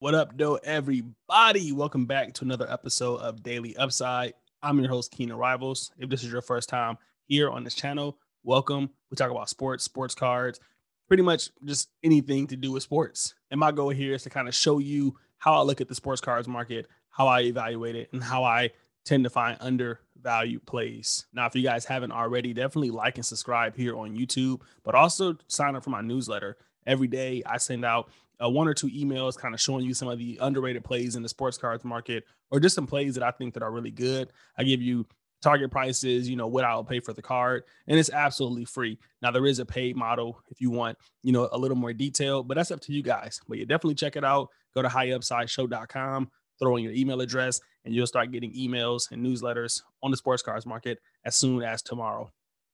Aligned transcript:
What 0.00 0.14
up, 0.14 0.34
though, 0.34 0.54
everybody? 0.54 1.72
Welcome 1.72 2.06
back 2.06 2.32
to 2.32 2.44
another 2.46 2.66
episode 2.70 3.20
of 3.20 3.42
Daily 3.42 3.76
Upside. 3.76 4.32
I'm 4.62 4.78
your 4.78 4.88
host, 4.88 5.12
Keenan 5.12 5.36
Rivals. 5.36 5.92
If 5.98 6.08
this 6.08 6.24
is 6.24 6.32
your 6.32 6.40
first 6.40 6.70
time 6.70 6.96
here 7.26 7.50
on 7.50 7.64
this 7.64 7.74
channel, 7.74 8.16
welcome. 8.42 8.88
We 9.10 9.16
talk 9.16 9.30
about 9.30 9.50
sports, 9.50 9.84
sports 9.84 10.14
cards, 10.14 10.58
pretty 11.06 11.22
much 11.22 11.50
just 11.66 11.90
anything 12.02 12.46
to 12.46 12.56
do 12.56 12.72
with 12.72 12.82
sports. 12.82 13.34
And 13.50 13.60
my 13.60 13.72
goal 13.72 13.90
here 13.90 14.14
is 14.14 14.22
to 14.22 14.30
kind 14.30 14.48
of 14.48 14.54
show 14.54 14.78
you 14.78 15.18
how 15.36 15.52
I 15.52 15.60
look 15.64 15.82
at 15.82 15.88
the 15.88 15.94
sports 15.94 16.22
cards 16.22 16.48
market, 16.48 16.86
how 17.10 17.26
I 17.26 17.42
evaluate 17.42 17.94
it, 17.94 18.08
and 18.14 18.24
how 18.24 18.42
I 18.42 18.70
tend 19.04 19.24
to 19.24 19.30
find 19.30 19.58
undervalued 19.60 20.64
plays. 20.64 21.26
Now, 21.34 21.44
if 21.44 21.54
you 21.54 21.62
guys 21.62 21.84
haven't 21.84 22.12
already, 22.12 22.54
definitely 22.54 22.90
like 22.90 23.18
and 23.18 23.26
subscribe 23.26 23.76
here 23.76 23.94
on 23.98 24.16
YouTube, 24.16 24.62
but 24.82 24.94
also 24.94 25.36
sign 25.46 25.76
up 25.76 25.84
for 25.84 25.90
my 25.90 26.00
newsletter. 26.00 26.56
Every 26.86 27.06
day 27.06 27.42
I 27.44 27.58
send 27.58 27.84
out 27.84 28.08
uh, 28.42 28.48
one 28.48 28.68
or 28.68 28.74
two 28.74 28.88
emails 28.88 29.36
kind 29.36 29.54
of 29.54 29.60
showing 29.60 29.84
you 29.84 29.94
some 29.94 30.08
of 30.08 30.18
the 30.18 30.38
underrated 30.40 30.84
plays 30.84 31.16
in 31.16 31.22
the 31.22 31.28
sports 31.28 31.58
cards 31.58 31.84
market 31.84 32.24
or 32.50 32.60
just 32.60 32.74
some 32.74 32.86
plays 32.86 33.14
that 33.14 33.24
I 33.24 33.30
think 33.30 33.54
that 33.54 33.62
are 33.62 33.70
really 33.70 33.90
good. 33.90 34.32
I 34.56 34.64
give 34.64 34.82
you 34.82 35.06
target 35.42 35.70
prices, 35.70 36.28
you 36.28 36.36
know, 36.36 36.46
what 36.46 36.64
I'll 36.64 36.84
pay 36.84 37.00
for 37.00 37.12
the 37.12 37.22
card, 37.22 37.64
and 37.86 37.98
it's 37.98 38.10
absolutely 38.10 38.64
free. 38.64 38.98
Now 39.22 39.30
there 39.30 39.46
is 39.46 39.58
a 39.58 39.64
paid 39.64 39.96
model 39.96 40.40
if 40.50 40.60
you 40.60 40.70
want, 40.70 40.98
you 41.22 41.32
know, 41.32 41.48
a 41.52 41.58
little 41.58 41.76
more 41.76 41.92
detail, 41.92 42.42
but 42.42 42.56
that's 42.56 42.70
up 42.70 42.80
to 42.82 42.92
you 42.92 43.02
guys. 43.02 43.40
But 43.48 43.58
you 43.58 43.66
definitely 43.66 43.94
check 43.94 44.16
it 44.16 44.24
out. 44.24 44.48
Go 44.74 44.82
to 44.82 44.88
highupsideshow.com, 44.88 46.30
throw 46.58 46.76
in 46.76 46.84
your 46.84 46.92
email 46.92 47.20
address, 47.20 47.60
and 47.84 47.94
you'll 47.94 48.06
start 48.06 48.30
getting 48.30 48.52
emails 48.52 49.10
and 49.10 49.24
newsletters 49.24 49.82
on 50.02 50.10
the 50.10 50.16
sports 50.16 50.42
cards 50.42 50.66
market 50.66 50.98
as 51.24 51.36
soon 51.36 51.62
as 51.62 51.82
tomorrow. 51.82 52.30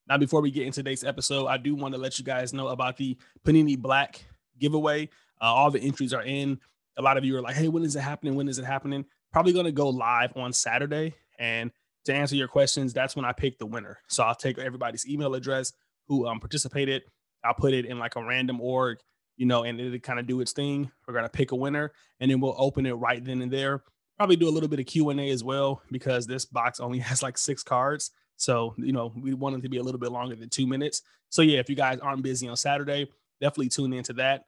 Now, 0.08 0.18
before 0.18 0.40
we 0.40 0.52
get 0.52 0.66
into 0.66 0.80
today's 0.80 1.02
episode, 1.02 1.46
I 1.46 1.56
do 1.56 1.74
want 1.74 1.94
to 1.94 2.00
let 2.00 2.18
you 2.18 2.24
guys 2.24 2.52
know 2.52 2.68
about 2.68 2.96
the 2.96 3.16
Panini 3.44 3.76
Black 3.76 4.24
giveaway. 4.58 5.08
Uh, 5.40 5.44
all 5.44 5.70
the 5.70 5.80
entries 5.80 6.12
are 6.12 6.22
in. 6.22 6.58
A 6.96 7.02
lot 7.02 7.16
of 7.16 7.24
you 7.24 7.36
are 7.36 7.42
like, 7.42 7.56
hey, 7.56 7.68
when 7.68 7.82
is 7.82 7.96
it 7.96 8.00
happening? 8.00 8.34
When 8.34 8.48
is 8.48 8.58
it 8.58 8.64
happening? 8.64 9.04
Probably 9.32 9.52
going 9.52 9.66
to 9.66 9.72
go 9.72 9.88
live 9.88 10.36
on 10.36 10.52
Saturday. 10.52 11.14
And 11.38 11.70
to 12.06 12.14
answer 12.14 12.36
your 12.36 12.48
questions, 12.48 12.94
that's 12.94 13.14
when 13.16 13.24
I 13.24 13.32
pick 13.32 13.58
the 13.58 13.66
winner. 13.66 13.98
So 14.08 14.22
I'll 14.22 14.34
take 14.34 14.58
everybody's 14.58 15.06
email 15.06 15.34
address 15.34 15.72
who 16.08 16.26
um, 16.26 16.40
participated. 16.40 17.02
I'll 17.44 17.54
put 17.54 17.74
it 17.74 17.84
in 17.84 17.98
like 17.98 18.16
a 18.16 18.24
random 18.24 18.60
org, 18.60 18.98
you 19.36 19.46
know, 19.46 19.64
and 19.64 19.80
it'll 19.80 19.98
kind 19.98 20.18
of 20.18 20.26
do 20.26 20.40
its 20.40 20.52
thing. 20.52 20.90
We're 21.06 21.14
going 21.14 21.24
to 21.24 21.30
pick 21.30 21.52
a 21.52 21.56
winner 21.56 21.92
and 22.20 22.30
then 22.30 22.40
we'll 22.40 22.54
open 22.56 22.86
it 22.86 22.94
right 22.94 23.22
then 23.22 23.42
and 23.42 23.52
there. 23.52 23.82
Probably 24.16 24.36
do 24.36 24.48
a 24.48 24.50
little 24.50 24.68
bit 24.68 24.80
of 24.80 24.86
Q&A 24.86 25.30
as 25.30 25.44
well 25.44 25.82
because 25.90 26.26
this 26.26 26.46
box 26.46 26.80
only 26.80 26.98
has 27.00 27.22
like 27.22 27.36
six 27.36 27.62
cards. 27.62 28.10
So, 28.36 28.74
you 28.78 28.92
know, 28.92 29.12
we 29.16 29.34
want 29.34 29.56
it 29.56 29.62
to 29.62 29.68
be 29.68 29.78
a 29.78 29.82
little 29.82 30.00
bit 30.00 30.12
longer 30.12 30.36
than 30.36 30.48
two 30.48 30.66
minutes. 30.66 31.02
So, 31.30 31.42
yeah, 31.42 31.58
if 31.58 31.68
you 31.68 31.76
guys 31.76 31.98
aren't 32.00 32.22
busy 32.22 32.48
on 32.48 32.56
Saturday, 32.56 33.10
definitely 33.40 33.68
tune 33.68 33.92
into 33.92 34.12
that. 34.14 34.44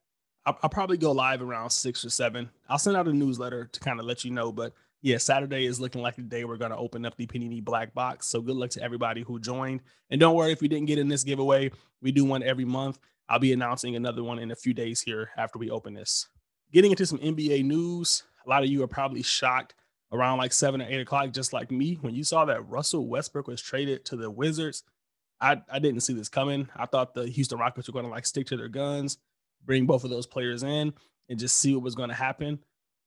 I'll, 0.47 0.59
I'll, 0.63 0.71
probably 0.71 0.97
go 0.97 1.13
live 1.13 1.43
around 1.43 1.71
six 1.71 2.05
or 2.05 2.11
seven. 2.11 2.49
I'll 2.69 2.79
send 2.79 2.97
out 2.97 3.09
a 3.09 3.13
newsletter 3.13 3.67
to 3.67 3.81
kind 3.81 4.01
of 4.01 4.07
let 4.07 4.25
you 4.25 4.31
know. 4.31 4.51
But 4.53 4.73
yeah, 5.03 5.19
Saturday 5.19 5.67
is 5.67 5.81
looking 5.81 6.03
like 6.03 6.17
the 6.17 6.23
day 6.23 6.45
we're 6.45 6.57
going 6.57 6.71
to 6.71 6.77
open 6.77 7.05
up 7.05 7.17
the 7.17 7.27
Panini 7.27 7.63
Black 7.63 7.95
Box. 7.95 8.27
So 8.27 8.41
good 8.41 8.57
luck 8.57 8.71
to 8.71 8.83
everybody 8.83 9.23
who 9.23 9.39
joined. 9.39 9.83
And 10.11 10.21
don't 10.21 10.35
worry 10.35 10.53
if 10.53 10.63
you 10.63 10.69
didn't 10.69 10.87
get 10.87 10.99
in 10.99 11.09
this 11.09 11.25
giveaway. 11.25 11.71
We 12.01 12.13
do 12.13 12.25
one 12.25 12.43
every 12.43 12.65
month. 12.65 12.99
I'll 13.29 13.39
be 13.39 13.53
announcing 13.53 13.95
another 13.95 14.25
one 14.25 14.39
in 14.39 14.51
a 14.51 14.57
few 14.57 14.73
days 14.73 15.01
here 15.03 15.31
after 15.37 15.59
we 15.59 15.71
open 15.71 15.95
this. 15.95 16.29
Getting 16.73 16.91
into 16.91 17.07
some 17.07 17.19
NBA 17.19 17.65
news. 17.65 18.23
A 18.47 18.49
lot 18.49 18.63
of 18.63 18.71
you 18.71 18.83
are 18.83 18.89
probably 18.89 19.23
shocked 19.23 19.75
around 20.13 20.39
like 20.39 20.53
seven 20.53 20.81
or 20.81 20.87
eight 20.89 21.01
o'clock, 21.01 21.33
just 21.33 21.53
like 21.53 21.71
me, 21.71 21.99
when 22.01 22.15
you 22.15 22.25
saw 22.25 22.47
that 22.47 22.67
Russell 22.69 23.07
Westbrook 23.07 23.47
was 23.47 23.61
traded 23.61 24.05
to 24.07 24.17
the 24.17 24.31
Wizards. 24.31 24.83
I, 25.41 25.63
I 25.71 25.79
didn't 25.79 26.01
see 26.01 26.15
this 26.15 26.29
coming. 26.29 26.69
I 26.75 26.87
thought 26.87 27.15
the 27.15 27.27
Houston 27.27 27.59
Rockets 27.59 27.89
were 27.89 27.93
going 27.93 28.05
to 28.05 28.11
like 28.11 28.27
stick 28.27 28.47
to 28.49 28.57
their 28.57 28.69
guns 28.69 29.19
bring 29.65 29.87
both 29.87 30.05
of 30.05 30.11
those 30.11 30.27
players 30.27 30.63
in 30.63 30.93
and 31.29 31.39
just 31.39 31.59
see 31.59 31.75
what 31.75 31.83
was 31.83 31.95
going 31.95 32.09
to 32.09 32.15
happen. 32.15 32.59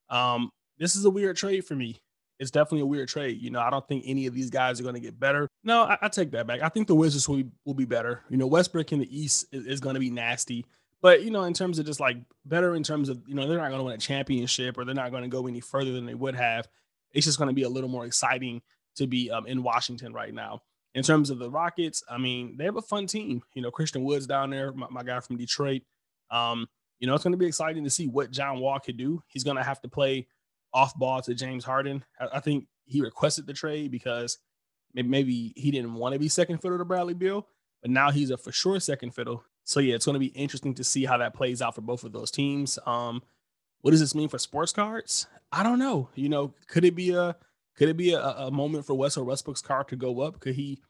Um, 0.09 0.49
this 0.77 0.95
is 0.95 1.05
a 1.05 1.09
weird 1.09 1.37
trade 1.37 1.65
for 1.65 1.75
me. 1.75 1.99
It's 2.39 2.51
definitely 2.51 2.81
a 2.81 2.85
weird 2.87 3.07
trade. 3.07 3.39
You 3.41 3.51
know, 3.51 3.59
I 3.59 3.69
don't 3.69 3.87
think 3.87 4.03
any 4.07 4.25
of 4.25 4.33
these 4.33 4.49
guys 4.49 4.79
are 4.79 4.83
going 4.83 4.95
to 4.95 5.01
get 5.01 5.19
better. 5.19 5.47
No, 5.63 5.83
I, 5.83 5.97
I, 6.01 6.07
take 6.07 6.31
that 6.31 6.47
back. 6.47 6.61
I 6.61 6.69
think 6.69 6.87
the 6.87 6.95
Wizards 6.95 7.29
will 7.29 7.37
be, 7.37 7.49
will 7.65 7.75
be 7.75 7.85
better. 7.85 8.23
You 8.29 8.37
know, 8.37 8.47
Westbrook 8.47 8.91
in 8.91 8.99
the 8.99 9.19
East 9.19 9.45
is, 9.51 9.67
is 9.67 9.79
going 9.79 9.93
to 9.93 9.99
be 9.99 10.09
nasty. 10.09 10.65
But, 11.01 11.23
you 11.23 11.29
know, 11.29 11.43
in 11.43 11.53
terms 11.53 11.77
of 11.77 11.85
just 11.85 11.99
like 11.99 12.17
better 12.45 12.75
in 12.75 12.83
terms 12.83 13.09
of, 13.09 13.21
you 13.27 13.35
know, 13.35 13.47
they're 13.47 13.57
not 13.57 13.69
going 13.69 13.79
to 13.79 13.83
win 13.83 13.93
a 13.93 13.99
championship 13.99 14.77
or 14.77 14.85
they're 14.85 14.95
not 14.95 15.11
going 15.11 15.23
to 15.23 15.29
go 15.29 15.47
any 15.47 15.59
further 15.59 15.91
than 15.91 16.05
they 16.05 16.15
would 16.15 16.35
have. 16.35 16.67
It's 17.11 17.25
just 17.25 17.37
going 17.37 17.49
to 17.49 17.53
be 17.53 17.63
a 17.63 17.69
little 17.69 17.89
more 17.89 18.05
exciting 18.05 18.61
to 18.95 19.07
be 19.07 19.29
um, 19.29 19.45
in 19.45 19.63
Washington 19.63 20.13
right 20.13 20.33
now. 20.33 20.61
In 20.93 21.03
terms 21.03 21.29
of 21.29 21.39
the 21.39 21.49
Rockets, 21.49 22.03
I 22.09 22.17
mean, 22.17 22.57
they 22.57 22.65
have 22.65 22.75
a 22.75 22.81
fun 22.81 23.07
team. 23.07 23.41
You 23.53 23.61
know, 23.61 23.71
Christian 23.71 24.03
Woods 24.03 24.27
down 24.27 24.49
there, 24.49 24.73
my, 24.73 24.87
my 24.89 25.03
guy 25.03 25.19
from 25.21 25.37
Detroit. 25.37 25.83
Um, 26.29 26.67
you 26.99 27.07
know, 27.07 27.15
it's 27.15 27.23
going 27.23 27.31
to 27.31 27.37
be 27.37 27.47
exciting 27.47 27.83
to 27.83 27.89
see 27.89 28.07
what 28.07 28.31
John 28.31 28.59
Wall 28.59 28.79
could 28.79 28.97
do. 28.97 29.23
He's 29.27 29.43
going 29.43 29.57
to 29.57 29.63
have 29.63 29.81
to 29.81 29.87
play 29.87 30.27
off 30.73 30.95
ball 30.95 31.21
to 31.21 31.33
James 31.33 31.63
Harden. 31.63 32.03
I, 32.19 32.27
I 32.33 32.39
think 32.39 32.67
he 32.85 33.01
requested 33.01 33.47
the 33.47 33.53
trade 33.53 33.91
because 33.91 34.37
maybe 34.93 35.53
he 35.55 35.71
didn't 35.71 35.93
want 35.93 36.13
to 36.13 36.19
be 36.19 36.27
second 36.27 36.59
fiddle 36.59 36.77
to 36.77 36.85
Bradley 36.85 37.13
Beal, 37.13 37.47
but 37.81 37.91
now 37.91 38.11
he's 38.11 38.29
a 38.29 38.37
for 38.37 38.51
sure 38.51 38.79
second 38.79 39.11
fiddle. 39.11 39.43
So 39.63 39.79
yeah, 39.79 39.95
it's 39.95 40.05
going 40.05 40.15
to 40.15 40.19
be 40.19 40.27
interesting 40.27 40.73
to 40.75 40.83
see 40.83 41.05
how 41.05 41.17
that 41.17 41.33
plays 41.33 41.61
out 41.61 41.75
for 41.75 41.81
both 41.81 42.03
of 42.03 42.11
those 42.11 42.31
teams. 42.31 42.77
Um, 42.85 43.21
what 43.81 43.91
does 43.91 43.99
this 43.99 44.15
mean 44.15 44.29
for 44.29 44.37
sports 44.37 44.73
cards? 44.73 45.27
I 45.51 45.63
don't 45.63 45.79
know. 45.79 46.09
You 46.15 46.29
know, 46.29 46.53
could 46.67 46.85
it 46.85 46.95
be 46.95 47.11
a 47.11 47.35
could 47.75 47.89
it 47.89 47.97
be 47.97 48.13
a, 48.13 48.21
a 48.21 48.51
moment 48.51 48.85
for 48.85 48.93
West 48.93 49.17
or 49.17 49.23
Westbrook's 49.23 49.61
car 49.61 49.83
to 49.85 49.95
go 49.95 50.21
up? 50.21 50.39
Could 50.39 50.55
he 50.55 50.81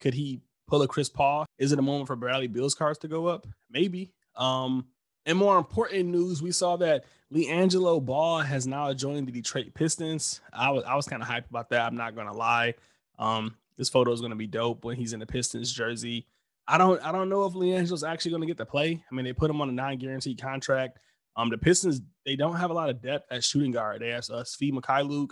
could 0.00 0.14
he 0.14 0.40
pull 0.66 0.82
a 0.82 0.88
Chris 0.88 1.08
Paul? 1.08 1.46
Is 1.58 1.72
it 1.72 1.78
a 1.78 1.82
moment 1.82 2.06
for 2.06 2.16
Bradley 2.16 2.46
Beal's 2.46 2.74
cars 2.74 2.98
to 2.98 3.08
go 3.08 3.26
up? 3.26 3.46
Maybe. 3.70 4.12
Um, 4.36 4.86
and 5.26 5.36
more 5.36 5.58
important 5.58 6.08
news, 6.08 6.40
we 6.40 6.52
saw 6.52 6.76
that 6.78 7.04
LiAngelo 7.32 8.04
Ball 8.04 8.40
has 8.40 8.66
now 8.66 8.92
joined 8.94 9.28
the 9.28 9.32
Detroit 9.32 9.74
Pistons. 9.74 10.40
I 10.52 10.70
was 10.70 10.84
I 10.84 10.94
was 10.96 11.06
kind 11.06 11.22
of 11.22 11.28
hyped 11.28 11.50
about 11.50 11.70
that. 11.70 11.86
I'm 11.86 11.96
not 11.96 12.16
gonna 12.16 12.32
lie. 12.32 12.74
Um, 13.18 13.56
this 13.76 13.88
photo 13.88 14.12
is 14.12 14.20
gonna 14.20 14.36
be 14.36 14.46
dope 14.46 14.84
when 14.84 14.96
he's 14.96 15.12
in 15.12 15.20
the 15.20 15.26
Pistons 15.26 15.72
jersey. 15.72 16.26
I 16.66 16.78
don't 16.78 17.02
I 17.04 17.12
don't 17.12 17.28
know 17.28 17.44
if 17.44 17.52
LiAngelo's 17.52 18.04
actually 18.04 18.32
gonna 18.32 18.46
get 18.46 18.56
to 18.58 18.66
play. 18.66 19.04
I 19.10 19.14
mean, 19.14 19.24
they 19.24 19.32
put 19.32 19.50
him 19.50 19.60
on 19.60 19.68
a 19.68 19.72
non-guaranteed 19.72 20.40
contract. 20.40 20.98
Um, 21.36 21.50
the 21.50 21.58
Pistons 21.58 22.00
they 22.24 22.36
don't 22.36 22.56
have 22.56 22.70
a 22.70 22.74
lot 22.74 22.90
of 22.90 23.02
depth 23.02 23.30
at 23.30 23.44
shooting 23.44 23.72
guard. 23.72 24.00
They 24.00 24.08
have 24.08 24.20
us 24.20 24.30
uh, 24.30 24.42
Svi 24.42 24.72
Mykhailiuk, 24.72 25.30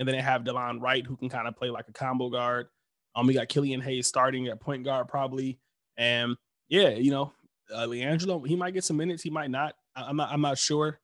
and 0.00 0.08
then 0.08 0.16
they 0.16 0.22
have 0.22 0.42
Delon 0.42 0.80
Wright 0.80 1.06
who 1.06 1.14
can 1.14 1.28
kind 1.28 1.46
of 1.46 1.54
play 1.54 1.68
like 1.68 1.86
a 1.86 1.92
combo 1.92 2.30
guard. 2.30 2.68
Um, 3.14 3.26
we 3.26 3.34
got 3.34 3.50
Killian 3.50 3.82
Hayes 3.82 4.06
starting 4.06 4.48
at 4.48 4.58
point 4.58 4.82
guard 4.82 5.08
probably, 5.08 5.58
and 5.98 6.36
yeah, 6.68 6.88
you 6.88 7.10
know, 7.10 7.32
uh, 7.72 7.86
LiAngelo, 7.86 8.46
he 8.46 8.56
might 8.56 8.72
get 8.72 8.82
some 8.82 8.96
minutes, 8.96 9.22
he 9.22 9.30
might 9.30 9.50
not. 9.50 9.74
I'm 9.94 10.16
not. 10.16 10.32
I'm 10.32 10.40
not 10.40 10.56
sure. 10.56 10.98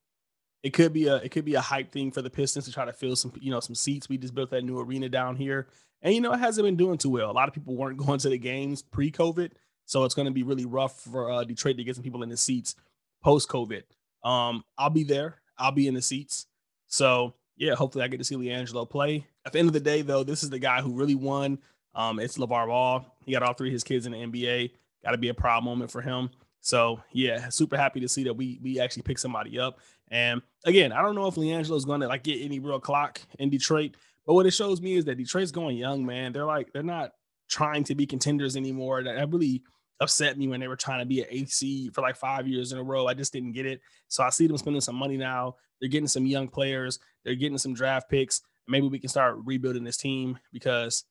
It 0.62 0.70
could 0.70 0.92
be 0.92 1.08
a 1.08 1.16
it 1.16 1.30
could 1.30 1.44
be 1.44 1.54
a 1.54 1.60
hype 1.60 1.92
thing 1.92 2.10
for 2.10 2.22
the 2.22 2.30
Pistons 2.30 2.64
to 2.64 2.72
try 2.72 2.86
to 2.86 2.92
fill 2.92 3.16
some 3.16 3.32
you 3.38 3.50
know 3.50 3.60
some 3.60 3.74
seats. 3.74 4.08
We 4.08 4.16
just 4.16 4.34
built 4.34 4.50
that 4.50 4.64
new 4.64 4.78
arena 4.78 5.08
down 5.08 5.36
here, 5.36 5.68
and 6.00 6.14
you 6.14 6.20
know 6.22 6.32
it 6.32 6.38
hasn't 6.38 6.64
been 6.64 6.76
doing 6.76 6.96
too 6.96 7.10
well. 7.10 7.30
A 7.30 7.32
lot 7.32 7.48
of 7.48 7.54
people 7.54 7.76
weren't 7.76 7.98
going 8.06 8.18
to 8.20 8.30
the 8.30 8.38
games 8.38 8.82
pre-COVID, 8.82 9.50
so 9.84 10.04
it's 10.04 10.14
going 10.14 10.26
to 10.26 10.32
be 10.32 10.42
really 10.42 10.64
rough 10.64 11.00
for 11.00 11.30
uh, 11.30 11.44
Detroit 11.44 11.76
to 11.76 11.84
get 11.84 11.96
some 11.96 12.04
people 12.04 12.22
in 12.22 12.30
the 12.30 12.36
seats 12.36 12.76
post-COVID. 13.22 13.82
Um, 14.24 14.64
I'll 14.78 14.90
be 14.90 15.04
there. 15.04 15.42
I'll 15.58 15.72
be 15.72 15.88
in 15.88 15.94
the 15.94 16.02
seats. 16.02 16.46
So 16.86 17.34
yeah, 17.56 17.74
hopefully 17.74 18.04
I 18.04 18.08
get 18.08 18.18
to 18.18 18.24
see 18.24 18.36
LiAngelo 18.36 18.88
play. 18.88 19.26
At 19.44 19.52
the 19.52 19.58
end 19.58 19.68
of 19.68 19.72
the 19.72 19.80
day, 19.80 20.02
though, 20.02 20.24
this 20.24 20.42
is 20.42 20.50
the 20.50 20.58
guy 20.58 20.80
who 20.80 20.92
really 20.92 21.14
won. 21.14 21.58
Um, 21.94 22.18
it's 22.20 22.36
LeVar 22.36 22.66
Ball. 22.66 23.06
He 23.24 23.32
got 23.32 23.42
all 23.42 23.54
three 23.54 23.68
of 23.68 23.72
his 23.72 23.84
kids 23.84 24.06
in 24.06 24.12
the 24.12 24.18
NBA. 24.18 24.72
Got 25.04 25.12
to 25.12 25.18
be 25.18 25.28
a 25.28 25.34
proud 25.34 25.64
moment 25.64 25.90
for 25.90 26.02
him. 26.02 26.30
So 26.60 27.00
yeah, 27.12 27.48
super 27.48 27.76
happy 27.76 28.00
to 28.00 28.08
see 28.08 28.24
that 28.24 28.34
we 28.34 28.58
we 28.62 28.80
actually 28.80 29.02
picked 29.02 29.20
somebody 29.20 29.58
up. 29.58 29.78
And 30.08 30.42
again, 30.64 30.92
I 30.92 31.00
don't 31.00 31.14
know 31.14 31.26
if 31.26 31.36
LiAngelo 31.36 31.76
is 31.76 31.84
going 31.84 32.00
to 32.00 32.08
like 32.08 32.24
get 32.24 32.42
any 32.42 32.58
real 32.58 32.80
clock 32.80 33.20
in 33.38 33.50
Detroit, 33.50 33.96
but 34.26 34.34
what 34.34 34.46
it 34.46 34.50
shows 34.50 34.80
me 34.80 34.94
is 34.94 35.04
that 35.04 35.16
Detroit's 35.16 35.52
going 35.52 35.76
young, 35.76 36.04
man. 36.04 36.32
They're 36.32 36.44
like 36.44 36.72
they're 36.72 36.82
not 36.82 37.12
trying 37.48 37.84
to 37.84 37.94
be 37.94 38.04
contenders 38.04 38.56
anymore. 38.56 39.04
That 39.04 39.16
I 39.16 39.22
really 39.22 39.62
upset 40.00 40.38
me 40.38 40.48
when 40.48 40.60
they 40.60 40.68
were 40.68 40.76
trying 40.76 41.00
to 41.00 41.06
be 41.06 41.20
an 41.22 41.28
AC 41.30 41.90
for 41.90 42.00
like 42.00 42.16
five 42.16 42.46
years 42.46 42.72
in 42.72 42.78
a 42.78 42.82
row. 42.82 43.06
I 43.06 43.14
just 43.14 43.32
didn't 43.32 43.52
get 43.52 43.66
it. 43.66 43.80
So 44.08 44.22
I 44.22 44.30
see 44.30 44.46
them 44.46 44.58
spending 44.58 44.80
some 44.80 44.96
money 44.96 45.16
now. 45.16 45.56
They're 45.80 45.88
getting 45.88 46.08
some 46.08 46.26
young 46.26 46.48
players. 46.48 46.98
They're 47.24 47.34
getting 47.34 47.58
some 47.58 47.74
draft 47.74 48.08
picks. 48.08 48.42
Maybe 48.68 48.88
we 48.88 48.98
can 48.98 49.08
start 49.08 49.36
rebuilding 49.44 49.84
this 49.84 49.96
team 49.96 50.38
because 50.52 51.04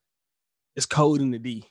it's 0.75 0.85
cold 0.85 1.21
in 1.21 1.31
the 1.31 1.39
D. 1.39 1.65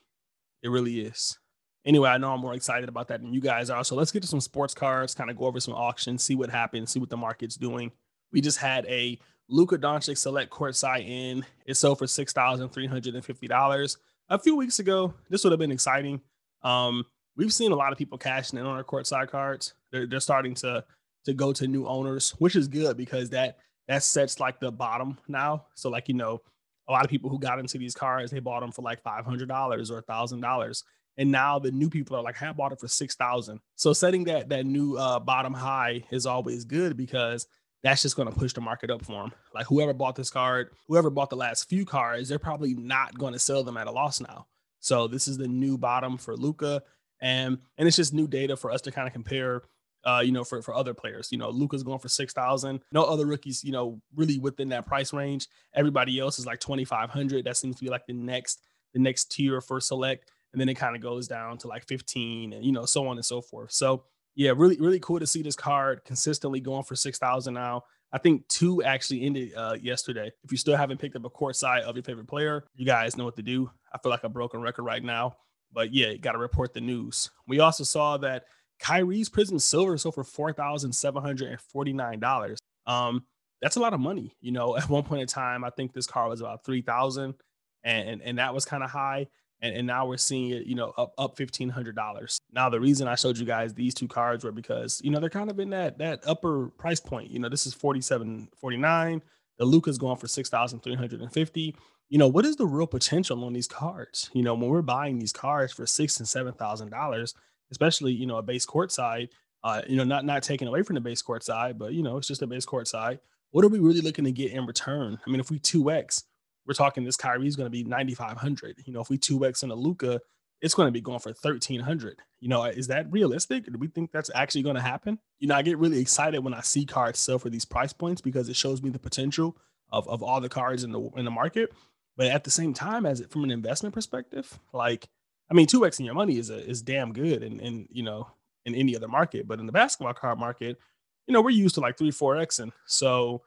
It 0.62 0.70
really 0.70 1.00
is 1.00 1.38
anyway, 1.84 2.10
I 2.10 2.18
know 2.18 2.32
I'm 2.32 2.40
more 2.40 2.54
excited 2.54 2.88
about 2.88 3.08
that 3.08 3.22
than 3.22 3.32
you 3.32 3.40
guys 3.40 3.70
are. 3.70 3.84
So 3.84 3.94
let's 3.94 4.12
get 4.12 4.22
to 4.22 4.28
some 4.28 4.40
sports 4.40 4.74
cards, 4.74 5.14
kind 5.14 5.30
of 5.30 5.36
go 5.36 5.46
over 5.46 5.60
some 5.60 5.74
auctions, 5.74 6.22
see 6.22 6.34
what 6.34 6.50
happens, 6.50 6.90
see 6.90 7.00
what 7.00 7.10
the 7.10 7.16
market's 7.16 7.56
doing. 7.56 7.92
We 8.32 8.40
just 8.40 8.58
had 8.58 8.86
a 8.86 9.18
Luka 9.48 9.78
Doncic 9.78 10.18
select 10.18 10.50
courtside 10.50 11.06
in. 11.06 11.44
It 11.66 11.74
sold 11.74 11.98
for 11.98 12.06
six 12.06 12.32
thousand 12.32 12.70
three 12.70 12.86
hundred 12.86 13.14
and 13.14 13.24
fifty 13.24 13.46
dollars. 13.46 13.98
A 14.30 14.38
few 14.38 14.56
weeks 14.56 14.78
ago, 14.78 15.14
this 15.28 15.44
would 15.44 15.52
have 15.52 15.60
been 15.60 15.70
exciting. 15.70 16.20
Um, 16.62 17.04
we've 17.36 17.52
seen 17.52 17.72
a 17.72 17.76
lot 17.76 17.92
of 17.92 17.98
people 17.98 18.18
cashing 18.18 18.58
in 18.58 18.66
on 18.66 18.76
their 18.76 18.84
courtside 18.84 19.28
cards. 19.28 19.74
They're, 19.92 20.06
they're 20.06 20.20
starting 20.20 20.54
to 20.56 20.84
to 21.24 21.32
go 21.32 21.52
to 21.54 21.66
new 21.66 21.86
owners, 21.86 22.30
which 22.38 22.54
is 22.56 22.68
good 22.68 22.96
because 22.96 23.30
that 23.30 23.58
that 23.88 24.02
sets 24.02 24.40
like 24.40 24.60
the 24.60 24.70
bottom 24.70 25.18
now. 25.28 25.66
So 25.74 25.90
like 25.90 26.08
you 26.08 26.14
know, 26.14 26.40
a 26.88 26.92
lot 26.92 27.04
of 27.04 27.10
people 27.10 27.30
who 27.30 27.38
got 27.38 27.58
into 27.58 27.78
these 27.78 27.94
cards, 27.94 28.30
they 28.30 28.40
bought 28.40 28.60
them 28.60 28.72
for 28.72 28.82
like 28.82 29.02
five 29.02 29.24
hundred 29.24 29.48
dollars 29.48 29.90
or 29.90 29.98
a 29.98 30.02
thousand 30.02 30.40
dollars 30.40 30.84
and 31.16 31.30
now 31.30 31.58
the 31.58 31.70
new 31.70 31.88
people 31.88 32.16
are 32.16 32.22
like, 32.22 32.40
I 32.42 32.52
bought 32.52 32.72
it 32.72 32.80
for 32.80 32.88
six 32.88 33.14
thousand. 33.14 33.60
So 33.76 33.92
setting 33.92 34.24
that 34.24 34.48
that 34.48 34.66
new 34.66 34.96
uh, 34.96 35.20
bottom 35.20 35.54
high 35.54 36.04
is 36.10 36.26
always 36.26 36.64
good 36.64 36.96
because 36.96 37.46
that's 37.82 38.02
just 38.02 38.16
going 38.16 38.28
to 38.28 38.34
push 38.34 38.52
the 38.52 38.60
market 38.60 38.90
up 38.90 39.04
for 39.04 39.22
them. 39.22 39.32
Like 39.54 39.66
whoever 39.66 39.92
bought 39.92 40.16
this 40.16 40.30
card, 40.30 40.70
whoever 40.88 41.10
bought 41.10 41.30
the 41.30 41.36
last 41.36 41.68
few 41.68 41.84
cards, 41.84 42.28
they're 42.28 42.38
probably 42.38 42.74
not 42.74 43.16
going 43.16 43.34
to 43.34 43.38
sell 43.38 43.62
them 43.62 43.76
at 43.76 43.86
a 43.86 43.92
loss 43.92 44.20
now. 44.20 44.46
So 44.80 45.06
this 45.06 45.28
is 45.28 45.38
the 45.38 45.48
new 45.48 45.78
bottom 45.78 46.18
for 46.18 46.36
Luka, 46.36 46.82
and 47.20 47.58
and 47.78 47.88
it's 47.88 47.96
just 47.96 48.14
new 48.14 48.26
data 48.28 48.56
for 48.56 48.70
us 48.70 48.80
to 48.82 48.92
kind 48.92 49.06
of 49.06 49.12
compare. 49.12 49.62
Uh, 50.06 50.20
you 50.22 50.32
know, 50.32 50.44
for 50.44 50.60
for 50.60 50.74
other 50.74 50.92
players, 50.92 51.32
you 51.32 51.38
know, 51.38 51.48
Luka's 51.48 51.82
going 51.82 51.98
for 51.98 52.10
six 52.10 52.34
thousand. 52.34 52.80
No 52.92 53.04
other 53.04 53.24
rookies, 53.24 53.64
you 53.64 53.72
know, 53.72 54.02
really 54.14 54.38
within 54.38 54.68
that 54.68 54.84
price 54.84 55.14
range. 55.14 55.48
Everybody 55.74 56.20
else 56.20 56.38
is 56.38 56.44
like 56.44 56.60
twenty 56.60 56.84
five 56.84 57.08
hundred. 57.08 57.46
That 57.46 57.56
seems 57.56 57.76
to 57.76 57.84
be 57.84 57.88
like 57.88 58.06
the 58.06 58.12
next 58.12 58.60
the 58.92 59.00
next 59.00 59.32
tier 59.32 59.62
for 59.62 59.80
select, 59.80 60.30
and 60.52 60.60
then 60.60 60.68
it 60.68 60.74
kind 60.74 60.94
of 60.94 61.00
goes 61.00 61.26
down 61.26 61.56
to 61.58 61.68
like 61.68 61.86
fifteen, 61.88 62.52
and 62.52 62.62
you 62.62 62.70
know, 62.70 62.84
so 62.84 63.08
on 63.08 63.16
and 63.16 63.24
so 63.24 63.40
forth. 63.40 63.72
So 63.72 64.04
yeah, 64.34 64.52
really, 64.56 64.76
really 64.78 65.00
cool 65.00 65.20
to 65.20 65.26
see 65.26 65.42
this 65.42 65.56
card 65.56 66.04
consistently 66.04 66.60
going 66.60 66.82
for 66.82 66.96
6,000 66.96 67.54
now. 67.54 67.84
I 68.12 68.18
think 68.18 68.46
two 68.48 68.82
actually 68.82 69.24
ended 69.24 69.52
uh, 69.56 69.76
yesterday. 69.80 70.30
If 70.44 70.52
you 70.52 70.58
still 70.58 70.76
haven't 70.76 70.98
picked 70.98 71.16
up 71.16 71.24
a 71.24 71.30
court 71.30 71.56
side 71.56 71.82
of 71.82 71.96
your 71.96 72.04
favorite 72.04 72.28
player, 72.28 72.64
you 72.76 72.86
guys 72.86 73.16
know 73.16 73.24
what 73.24 73.36
to 73.36 73.42
do. 73.42 73.70
I 73.92 73.98
feel 73.98 74.10
like 74.10 74.24
a 74.24 74.28
broken 74.28 74.60
record 74.60 74.84
right 74.84 75.02
now, 75.02 75.36
but 75.74 75.92
yeah, 75.92 76.10
you 76.10 76.18
got 76.18 76.32
to 76.32 76.38
report 76.38 76.72
the 76.72 76.80
news. 76.80 77.30
We 77.46 77.60
also 77.60 77.84
saw 77.84 78.16
that 78.18 78.44
Kyrie's 78.78 79.28
Prism 79.28 79.58
Silver 79.58 79.96
sold 79.98 80.14
for 80.14 80.24
four 80.24 80.52
thousand 80.52 80.92
seven 80.92 81.22
hundred 81.22 81.50
and 81.50 81.60
forty 81.60 81.92
nine 81.92 82.20
dollars. 82.20 82.58
Um, 82.86 83.24
that's 83.60 83.76
a 83.76 83.80
lot 83.80 83.94
of 83.94 84.00
money. 84.00 84.34
You 84.40 84.52
know, 84.52 84.76
at 84.78 84.88
one 84.88 85.02
point 85.02 85.22
in 85.22 85.26
time, 85.26 85.64
I 85.64 85.70
think 85.70 85.92
this 85.92 86.06
car 86.06 86.28
was 86.28 86.40
about 86.40 86.64
three 86.64 86.82
thousand, 86.82 87.34
and 87.82 88.22
and 88.22 88.38
that 88.38 88.54
was 88.54 88.64
kind 88.64 88.82
of 88.82 88.90
high 88.90 89.26
and, 89.64 89.76
and 89.76 89.86
now 89.86 90.06
we're 90.06 90.18
seeing 90.18 90.50
it, 90.50 90.66
you 90.66 90.74
know, 90.74 90.92
up 90.98 91.14
up 91.16 91.36
fifteen 91.36 91.70
hundred 91.70 91.96
dollars. 91.96 92.38
Now 92.52 92.68
the 92.68 92.78
reason 92.78 93.08
I 93.08 93.14
showed 93.14 93.38
you 93.38 93.46
guys 93.46 93.72
these 93.72 93.94
two 93.94 94.06
cards 94.06 94.44
were 94.44 94.52
because 94.52 95.00
you 95.02 95.10
know 95.10 95.20
they're 95.20 95.30
kind 95.30 95.50
of 95.50 95.58
in 95.58 95.70
that 95.70 95.98
that 95.98 96.22
upper 96.26 96.68
price 96.76 97.00
point. 97.00 97.30
You 97.30 97.38
know, 97.38 97.48
this 97.48 97.66
is 97.66 97.72
forty 97.72 98.02
seven 98.02 98.48
forty 98.56 98.76
nine. 98.76 99.22
The 99.58 99.64
Luka's 99.64 99.96
going 99.96 100.18
for 100.18 100.28
six 100.28 100.50
thousand 100.50 100.80
three 100.80 100.94
hundred 100.94 101.22
and 101.22 101.32
fifty. 101.32 101.74
You 102.08 102.18
know, 102.18 102.28
what 102.28 102.44
is 102.44 102.56
the 102.56 102.66
real 102.66 102.86
potential 102.86 103.44
on 103.44 103.52
these 103.52 103.66
cards? 103.66 104.30
You 104.34 104.42
know, 104.42 104.54
when 104.54 104.68
we're 104.68 104.82
buying 104.82 105.18
these 105.18 105.32
cards 105.32 105.72
for 105.72 105.86
six 105.86 106.18
and 106.18 106.28
seven 106.28 106.52
thousand 106.54 106.90
dollars, 106.90 107.34
especially 107.70 108.12
you 108.12 108.26
know 108.26 108.36
a 108.36 108.42
base 108.42 108.66
court 108.66 108.92
side. 108.92 109.30
Uh, 109.62 109.80
you 109.88 109.96
know, 109.96 110.04
not 110.04 110.26
not 110.26 110.42
taking 110.42 110.68
away 110.68 110.82
from 110.82 110.94
the 110.94 111.00
base 111.00 111.22
court 111.22 111.42
side, 111.42 111.78
but 111.78 111.94
you 111.94 112.02
know, 112.02 112.18
it's 112.18 112.28
just 112.28 112.42
a 112.42 112.46
base 112.46 112.66
court 112.66 112.86
side. 112.86 113.18
What 113.50 113.64
are 113.64 113.68
we 113.68 113.78
really 113.78 114.02
looking 114.02 114.26
to 114.26 114.32
get 114.32 114.52
in 114.52 114.66
return? 114.66 115.18
I 115.26 115.30
mean, 115.30 115.40
if 115.40 115.50
we 115.50 115.58
two 115.58 115.90
X, 115.90 116.24
we're 116.66 116.74
talking 116.74 117.04
this 117.04 117.16
Kyrie 117.16 117.46
is 117.46 117.56
going 117.56 117.66
to 117.66 117.70
be 117.70 117.84
9,500. 117.84 118.82
You 118.84 118.92
know, 118.92 119.00
if 119.00 119.10
we 119.10 119.18
2X 119.18 119.62
in 119.62 119.70
a 119.70 119.74
Luka, 119.74 120.20
it's 120.60 120.74
going 120.74 120.86
to 120.86 120.92
be 120.92 121.00
going 121.00 121.18
for 121.18 121.28
1,300. 121.28 122.18
You 122.40 122.48
know, 122.48 122.64
is 122.64 122.86
that 122.88 123.10
realistic? 123.10 123.66
Do 123.66 123.78
we 123.78 123.88
think 123.88 124.12
that's 124.12 124.30
actually 124.34 124.62
going 124.62 124.76
to 124.76 124.82
happen? 124.82 125.18
You 125.38 125.48
know, 125.48 125.54
I 125.54 125.62
get 125.62 125.78
really 125.78 126.00
excited 126.00 126.40
when 126.40 126.54
I 126.54 126.62
see 126.62 126.86
cards 126.86 127.18
sell 127.18 127.38
for 127.38 127.50
these 127.50 127.64
price 127.64 127.92
points 127.92 128.20
because 128.20 128.48
it 128.48 128.56
shows 128.56 128.82
me 128.82 128.90
the 128.90 128.98
potential 128.98 129.56
of, 129.92 130.08
of 130.08 130.22
all 130.22 130.40
the 130.40 130.48
cards 130.48 130.84
in 130.84 130.92
the 130.92 131.00
in 131.16 131.24
the 131.24 131.30
market. 131.30 131.72
But 132.16 132.28
at 132.28 132.44
the 132.44 132.50
same 132.50 132.74
time, 132.74 133.06
as 133.06 133.20
it 133.20 133.30
from 133.30 133.44
an 133.44 133.50
investment 133.50 133.94
perspective, 133.94 134.58
like 134.72 135.08
I 135.50 135.54
mean, 135.54 135.66
2X 135.66 135.98
in 135.98 136.06
your 136.06 136.14
money 136.14 136.38
is 136.38 136.50
a, 136.50 136.58
is 136.58 136.82
damn 136.82 137.12
good 137.12 137.42
and 137.42 137.60
and 137.60 137.88
you 137.90 138.02
know, 138.02 138.28
in 138.64 138.74
any 138.74 138.96
other 138.96 139.08
market. 139.08 139.46
But 139.46 139.60
in 139.60 139.66
the 139.66 139.72
basketball 139.72 140.14
card 140.14 140.38
market, 140.38 140.78
you 141.26 141.32
know, 141.32 141.40
we're 141.40 141.50
used 141.50 141.74
to 141.76 141.80
like 141.80 141.98
three, 141.98 142.10
four 142.10 142.36
X. 142.36 142.58
And 142.58 142.72
so, 142.86 143.42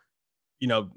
you 0.60 0.68
know, 0.68 0.90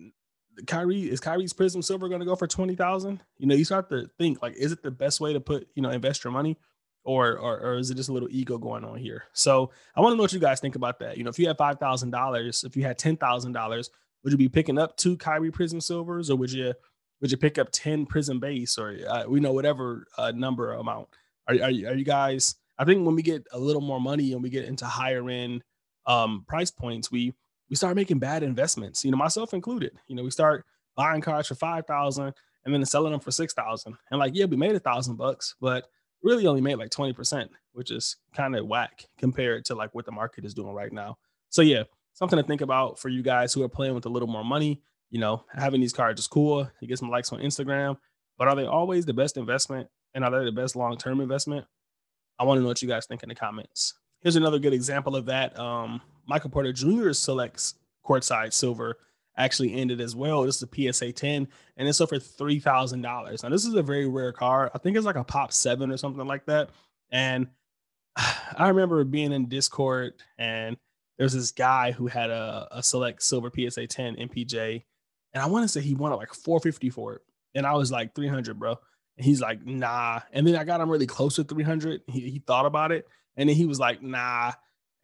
Kyrie 0.67 1.11
is 1.11 1.21
Kyrie's 1.21 1.53
Prism 1.53 1.83
Silver 1.83 2.09
going 2.09 2.21
to 2.21 2.27
go 2.27 2.37
for 2.37 2.47
twenty 2.47 2.75
thousand? 2.75 3.23
You 3.39 3.47
know, 3.47 3.55
you 3.55 3.65
start 3.65 3.89
to 3.91 4.11
think 4.19 4.43
like, 4.43 4.57
is 4.57 4.73
it 4.73 4.83
the 4.83 4.91
best 4.91 5.21
way 5.21 5.33
to 5.33 5.41
put 5.41 5.69
you 5.75 5.83
know 5.83 5.91
invest 5.91 6.25
your 6.25 6.33
money, 6.33 6.59
or 7.05 7.39
or, 7.39 7.61
or 7.61 7.79
is 7.79 7.91
it 7.91 7.97
just 7.97 8.09
a 8.09 8.13
little 8.13 8.29
ego 8.31 8.59
going 8.59 8.85
on 8.85 8.99
here? 8.99 9.25
So 9.33 9.71
I 9.95 10.01
want 10.01 10.13
to 10.13 10.17
know 10.17 10.23
what 10.23 10.33
you 10.33 10.41
guys 10.41 10.61
think 10.61 10.77
about 10.77 10.99
that. 11.01 11.17
You 11.17 11.25
know, 11.25 11.31
if 11.31 11.39
you 11.39 11.47
had 11.47 11.57
five 11.57 11.79
thousand 11.79 12.11
dollars, 12.11 12.65
if 12.65 12.77
you 12.77 12.83
had 12.83 12.99
ten 12.99 13.17
thousand 13.17 13.53
dollars, 13.53 13.91
would 14.23 14.33
you 14.33 14.39
be 14.39 14.49
picking 14.49 14.79
up 14.79 14.97
two 14.97 15.17
Kyrie 15.17 15.51
Prism 15.51 15.81
Silvers, 15.81 16.31
or 16.31 16.37
would 16.37 16.53
you 16.53 16.75
would 17.21 17.31
you 17.31 17.37
pick 17.37 17.59
up 17.59 17.69
ten 17.73 18.07
Prism 18.07 18.41
Base, 18.41 18.79
or 18.79 18.97
uh, 19.09 19.25
we 19.29 19.41
know 19.41 19.53
whatever 19.53 20.07
uh, 20.19 20.33
number 20.33 20.73
amount? 20.73 21.09
Are, 21.49 21.55
are 21.55 21.71
you, 21.71 21.89
are 21.89 21.95
you 21.95 22.05
guys? 22.05 22.57
I 22.79 22.85
think 22.85 23.05
when 23.05 23.15
we 23.15 23.23
get 23.23 23.47
a 23.53 23.59
little 23.59 23.83
more 23.83 24.01
money 24.01 24.33
and 24.33 24.43
we 24.43 24.51
get 24.51 24.65
into 24.65 24.87
higher 24.87 25.29
end 25.29 25.63
um, 26.07 26.45
price 26.49 26.71
points, 26.71 27.11
we 27.11 27.35
we 27.69 27.77
start 27.77 27.95
making 27.95 28.19
bad 28.19 28.43
investments, 28.43 29.05
you 29.05 29.11
know, 29.11 29.17
myself 29.17 29.55
included. 29.55 29.93
You 30.09 30.17
know, 30.17 30.25
we 30.25 30.31
start 30.31 30.67
buying 30.97 31.21
cars 31.21 31.47
for 31.47 31.55
5,000 31.55 32.35
and 32.65 32.75
then 32.75 32.85
selling 32.85 33.13
them 33.13 33.21
for 33.21 33.31
6,000. 33.31 33.95
And 34.11 34.19
like, 34.19 34.33
yeah, 34.35 34.45
we 34.45 34.57
made 34.57 34.75
a 34.75 34.81
thousand 34.81 35.17
bucks, 35.17 35.55
but 35.61 35.87
really 36.23 36.47
only 36.47 36.61
made 36.61 36.75
like 36.75 36.91
20%, 36.91 37.49
which 37.73 37.91
is 37.91 38.17
kind 38.35 38.57
of 38.57 38.67
whack 38.67 39.07
compared 39.19 39.65
to 39.67 39.75
like 39.75 39.95
what 39.95 40.05
the 40.05 40.13
market 40.13 40.45
is 40.45 40.53
doing 40.53 40.75
right 40.75 40.93
now. 40.93 41.17
So 41.49 41.63
yeah, 41.63 41.85
something 42.13 42.39
to 42.39 42.43
think 42.43 42.61
about 42.61 42.99
for 42.99 43.09
you 43.09 43.23
guys 43.23 43.55
who 43.55 43.63
are 43.63 43.69
playing 43.69 43.95
with 43.95 44.07
a 44.07 44.11
little 44.11 44.29
more 44.29 44.45
money. 44.45 44.83
You 45.11 45.21
know, 45.21 45.45
having 45.53 45.81
these 45.81 45.93
cards 45.93 46.21
is 46.21 46.27
cool. 46.29 46.71
You 46.81 46.89
get 46.89 46.99
some 46.99 47.11
likes 47.11 47.33
on 47.33 47.41
Instagram, 47.41 47.97
but 48.39 48.49
are 48.49 48.55
they 48.55 48.67
always 48.67 49.07
the 49.07 49.13
best 49.13 49.37
investment? 49.37 49.89
And 50.15 50.25
are 50.25 50.31
they 50.31 50.45
the 50.45 50.53
best 50.53 50.77
long-term 50.77 51.21
investment? 51.21 51.67
I 52.39 52.45
want 52.45 52.59
to 52.59 52.63
know 52.63 52.69
what 52.69 52.83
you 52.83 52.89
guys 52.89 53.07
think 53.07 53.23
in 53.23 53.29
the 53.29 53.35
comments. 53.35 53.95
Here's 54.23 54.37
another 54.37 54.59
good 54.59 54.73
example 54.73 55.17
of 55.17 55.27
that. 55.27 55.59
Um, 55.59 56.01
Michael 56.27 56.51
Porter 56.51 56.73
Jr. 56.73 57.13
selects 57.13 57.75
courtside 58.05 58.53
silver 58.53 58.99
actually 59.37 59.75
ended 59.75 60.01
as 60.01 60.15
well. 60.15 60.43
This 60.43 60.63
is 60.63 60.63
a 60.63 60.93
PSA 60.93 61.13
10 61.13 61.49
and 61.77 61.89
it's 61.89 62.01
over 62.01 62.17
$3,000. 62.17 63.43
Now, 63.43 63.49
this 63.49 63.65
is 63.65 63.75
a 63.75 63.83
very 63.83 64.07
rare 64.07 64.33
car. 64.33 64.71
I 64.75 64.79
think 64.79 64.97
it's 64.97 65.07
like 65.07 65.17
a 65.17 65.25
pop 65.25 65.53
seven 65.53 65.91
or 65.91 65.97
something 65.97 66.27
like 66.27 66.47
that. 66.47 66.71
And 67.11 67.49
I 68.17 68.69
remember 68.69 69.03
being 69.05 69.33
in 69.33 69.49
Discord 69.49 70.15
and 70.39 70.77
there's 71.19 71.33
this 71.33 71.53
guy 71.53 71.93
who 71.93 72.07
had 72.07 72.31
a, 72.31 72.69
a 72.71 72.83
select 72.83 73.23
silver 73.23 73.51
PSA 73.55 73.87
10 73.87 74.17
MPJ. 74.17 74.85
And 75.35 75.43
I 75.43 75.47
want 75.47 75.65
to 75.65 75.69
say 75.69 75.81
he 75.81 75.95
wanted 75.95 76.17
like 76.17 76.35
450 76.35 76.91
for 76.91 77.15
it. 77.15 77.23
And 77.55 77.67
I 77.67 77.75
was 77.75 77.91
like 77.91 78.15
300, 78.15 78.59
bro. 78.59 78.77
And 79.17 79.25
he's 79.25 79.41
like, 79.41 79.65
nah. 79.65 80.21
And 80.33 80.47
then 80.47 80.57
I 80.57 80.65
got 80.65 80.81
him 80.81 80.91
really 80.91 81.07
close 81.07 81.37
to 81.37 81.45
300. 81.45 82.03
He, 82.07 82.31
he 82.31 82.39
thought 82.47 82.67
about 82.67 82.93
it. 82.93 83.07
And 83.37 83.49
then 83.49 83.57
he 83.57 83.67
was 83.67 83.79
like, 83.79 84.03
nah. 84.03 84.53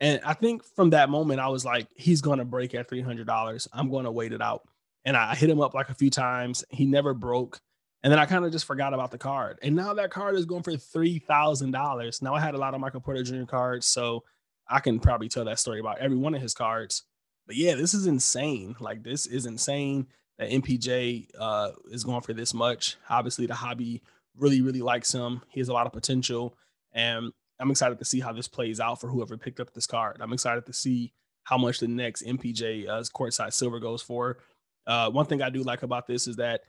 And 0.00 0.20
I 0.24 0.34
think 0.34 0.64
from 0.64 0.90
that 0.90 1.08
moment, 1.08 1.40
I 1.40 1.48
was 1.48 1.64
like, 1.64 1.88
he's 1.96 2.20
going 2.20 2.38
to 2.38 2.44
break 2.44 2.74
at 2.74 2.88
$300. 2.88 3.68
I'm 3.72 3.90
going 3.90 4.04
to 4.04 4.10
wait 4.10 4.32
it 4.32 4.42
out. 4.42 4.62
And 5.04 5.16
I 5.16 5.34
hit 5.34 5.50
him 5.50 5.60
up 5.60 5.74
like 5.74 5.88
a 5.88 5.94
few 5.94 6.10
times. 6.10 6.64
He 6.70 6.84
never 6.84 7.14
broke. 7.14 7.60
And 8.02 8.12
then 8.12 8.18
I 8.18 8.26
kind 8.26 8.44
of 8.44 8.52
just 8.52 8.66
forgot 8.66 8.94
about 8.94 9.10
the 9.10 9.18
card. 9.18 9.58
And 9.62 9.74
now 9.74 9.94
that 9.94 10.10
card 10.10 10.36
is 10.36 10.44
going 10.44 10.62
for 10.62 10.72
$3,000. 10.72 12.22
Now 12.22 12.34
I 12.34 12.40
had 12.40 12.54
a 12.54 12.58
lot 12.58 12.74
of 12.74 12.80
Michael 12.80 13.00
Porter 13.00 13.22
Jr. 13.22 13.44
cards. 13.44 13.86
So 13.86 14.24
I 14.68 14.80
can 14.80 14.98
probably 14.98 15.28
tell 15.28 15.44
that 15.44 15.58
story 15.58 15.80
about 15.80 15.98
every 15.98 16.16
one 16.16 16.34
of 16.34 16.42
his 16.42 16.54
cards. 16.54 17.04
But 17.46 17.56
yeah, 17.56 17.74
this 17.74 17.94
is 17.94 18.06
insane. 18.06 18.76
Like, 18.80 19.02
this 19.02 19.26
is 19.26 19.46
insane 19.46 20.06
that 20.38 20.50
MPJ 20.50 21.28
uh, 21.38 21.70
is 21.90 22.04
going 22.04 22.22
for 22.22 22.32
this 22.32 22.52
much. 22.52 22.96
Obviously, 23.08 23.46
the 23.46 23.54
hobby 23.54 24.02
really, 24.36 24.60
really 24.60 24.82
likes 24.82 25.12
him. 25.12 25.42
He 25.48 25.60
has 25.60 25.68
a 25.68 25.72
lot 25.72 25.86
of 25.86 25.92
potential. 25.92 26.56
And 26.92 27.32
I'm 27.58 27.70
excited 27.70 27.98
to 27.98 28.04
see 28.04 28.20
how 28.20 28.32
this 28.32 28.48
plays 28.48 28.80
out 28.80 29.00
for 29.00 29.08
whoever 29.08 29.36
picked 29.36 29.60
up 29.60 29.72
this 29.72 29.86
card. 29.86 30.18
I'm 30.20 30.32
excited 30.32 30.66
to 30.66 30.72
see 30.72 31.12
how 31.44 31.56
much 31.56 31.78
the 31.78 31.88
next 31.88 32.24
MPJ 32.24 32.88
uh, 32.88 33.02
courtside 33.14 33.52
silver 33.52 33.78
goes 33.78 34.02
for. 34.02 34.38
Uh, 34.86 35.10
one 35.10 35.26
thing 35.26 35.42
I 35.42 35.50
do 35.50 35.62
like 35.62 35.82
about 35.82 36.06
this 36.06 36.26
is 36.26 36.36
that 36.36 36.62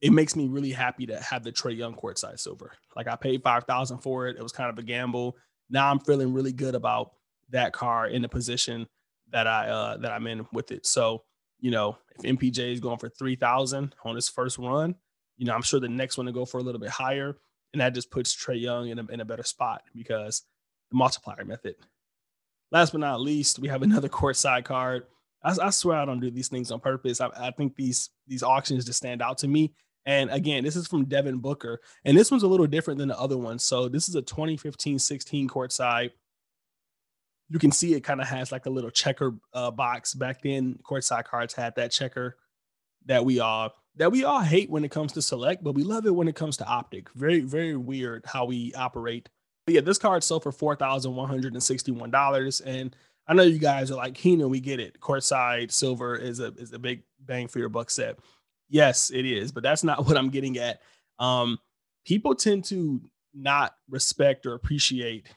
it 0.00 0.12
makes 0.12 0.34
me 0.34 0.48
really 0.48 0.72
happy 0.72 1.06
to 1.06 1.20
have 1.20 1.44
the 1.44 1.52
Trae 1.52 1.76
Young 1.76 1.94
courtside 1.94 2.40
silver. 2.40 2.72
Like 2.96 3.06
I 3.06 3.16
paid 3.16 3.42
five 3.42 3.64
thousand 3.64 3.98
for 3.98 4.26
it. 4.26 4.36
It 4.36 4.42
was 4.42 4.52
kind 4.52 4.68
of 4.68 4.78
a 4.78 4.82
gamble. 4.82 5.36
Now 5.70 5.90
I'm 5.90 6.00
feeling 6.00 6.32
really 6.32 6.52
good 6.52 6.74
about 6.74 7.12
that 7.50 7.72
car 7.72 8.06
in 8.08 8.22
the 8.22 8.28
position 8.28 8.88
that 9.32 9.46
I 9.46 9.68
uh, 9.68 9.96
that 9.98 10.12
I'm 10.12 10.26
in 10.26 10.46
with 10.52 10.70
it. 10.72 10.86
So 10.86 11.24
you 11.60 11.70
know, 11.70 11.98
if 12.16 12.22
MPJ 12.22 12.72
is 12.72 12.80
going 12.80 12.98
for 12.98 13.08
three 13.08 13.36
thousand 13.36 13.94
on 14.04 14.14
his 14.14 14.28
first 14.28 14.58
run, 14.58 14.94
you 15.36 15.46
know, 15.46 15.54
I'm 15.54 15.62
sure 15.62 15.80
the 15.80 15.88
next 15.88 16.16
one 16.16 16.26
to 16.26 16.32
go 16.32 16.44
for 16.44 16.58
a 16.58 16.62
little 16.62 16.80
bit 16.80 16.90
higher 16.90 17.36
and 17.72 17.80
that 17.80 17.94
just 17.94 18.10
puts 18.10 18.34
Trae 18.34 18.60
Young 18.60 18.88
in 18.88 18.98
a, 18.98 19.06
in 19.06 19.20
a 19.20 19.24
better 19.24 19.42
spot 19.42 19.82
because 19.94 20.42
the 20.90 20.96
multiplier 20.96 21.44
method. 21.44 21.74
Last 22.70 22.92
but 22.92 23.00
not 23.00 23.20
least, 23.20 23.58
we 23.58 23.68
have 23.68 23.82
another 23.82 24.08
courtside 24.08 24.64
card. 24.64 25.04
I, 25.42 25.56
I, 25.60 25.70
swear 25.70 25.98
I 25.98 26.04
don't 26.04 26.20
do 26.20 26.30
these 26.30 26.48
things 26.48 26.70
on 26.70 26.80
purpose. 26.80 27.20
I, 27.20 27.28
I 27.36 27.50
think 27.50 27.76
these 27.76 28.10
these 28.26 28.42
auctions 28.42 28.84
just 28.84 28.98
stand 28.98 29.22
out 29.22 29.38
to 29.38 29.48
me. 29.48 29.74
And 30.04 30.30
again, 30.30 30.64
this 30.64 30.74
is 30.74 30.88
from 30.88 31.04
Devin 31.04 31.38
Booker, 31.38 31.80
and 32.04 32.16
this 32.16 32.30
one's 32.30 32.42
a 32.42 32.48
little 32.48 32.66
different 32.66 32.98
than 32.98 33.08
the 33.08 33.18
other 33.18 33.38
one. 33.38 33.58
So 33.58 33.88
this 33.88 34.08
is 34.08 34.16
a 34.16 34.22
2015-16 34.22 35.46
courtside. 35.46 36.10
You 37.48 37.58
can 37.58 37.72
see 37.72 37.94
it 37.94 38.00
kind 38.00 38.20
of 38.20 38.28
has 38.28 38.50
like 38.50 38.66
a 38.66 38.70
little 38.70 38.90
checker 38.90 39.34
uh, 39.52 39.70
box. 39.70 40.14
Back 40.14 40.42
then, 40.42 40.78
courtside 40.82 41.24
cards 41.24 41.54
had 41.54 41.74
that 41.76 41.90
checker 41.90 42.36
that 43.06 43.24
we 43.24 43.40
all 43.40 43.72
that 43.96 44.10
we 44.10 44.24
all 44.24 44.40
hate 44.40 44.70
when 44.70 44.84
it 44.84 44.90
comes 44.90 45.12
to 45.12 45.22
select, 45.22 45.62
but 45.62 45.74
we 45.74 45.82
love 45.82 46.06
it 46.06 46.14
when 46.14 46.28
it 46.28 46.34
comes 46.34 46.56
to 46.58 46.66
optic. 46.66 47.10
Very, 47.12 47.40
very 47.40 47.76
weird 47.76 48.24
how 48.26 48.46
we 48.46 48.72
operate. 48.74 49.28
But 49.66 49.74
yeah, 49.74 49.80
this 49.82 49.98
card 49.98 50.24
sold 50.24 50.42
for 50.42 50.52
four 50.52 50.76
thousand 50.76 51.14
one 51.14 51.28
hundred 51.28 51.52
and 51.52 51.62
sixty-one 51.62 52.10
dollars, 52.10 52.60
and 52.60 52.96
I 53.26 53.34
know 53.34 53.42
you 53.42 53.58
guys 53.58 53.90
are 53.90 53.96
like, 53.96 54.14
Keenan, 54.14 54.48
we 54.48 54.60
get 54.60 54.80
it. 54.80 54.98
Courtside 55.00 55.70
silver 55.70 56.16
is 56.16 56.40
a 56.40 56.52
is 56.54 56.72
a 56.72 56.78
big 56.78 57.02
bang 57.20 57.48
for 57.48 57.58
your 57.58 57.68
buck 57.68 57.90
set. 57.90 58.18
Yes, 58.68 59.10
it 59.10 59.26
is, 59.26 59.52
but 59.52 59.62
that's 59.62 59.84
not 59.84 60.06
what 60.06 60.16
I'm 60.16 60.30
getting 60.30 60.58
at. 60.58 60.80
Um, 61.18 61.58
people 62.04 62.34
tend 62.34 62.64
to 62.66 63.00
not 63.34 63.74
respect 63.88 64.46
or 64.46 64.54
appreciate 64.54 65.28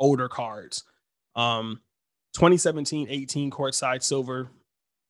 older 0.00 0.28
cards. 0.28 0.84
Um, 1.38 1.80
2017 2.34 3.08
18 3.08 3.50
courtside 3.50 4.02
silver 4.02 4.50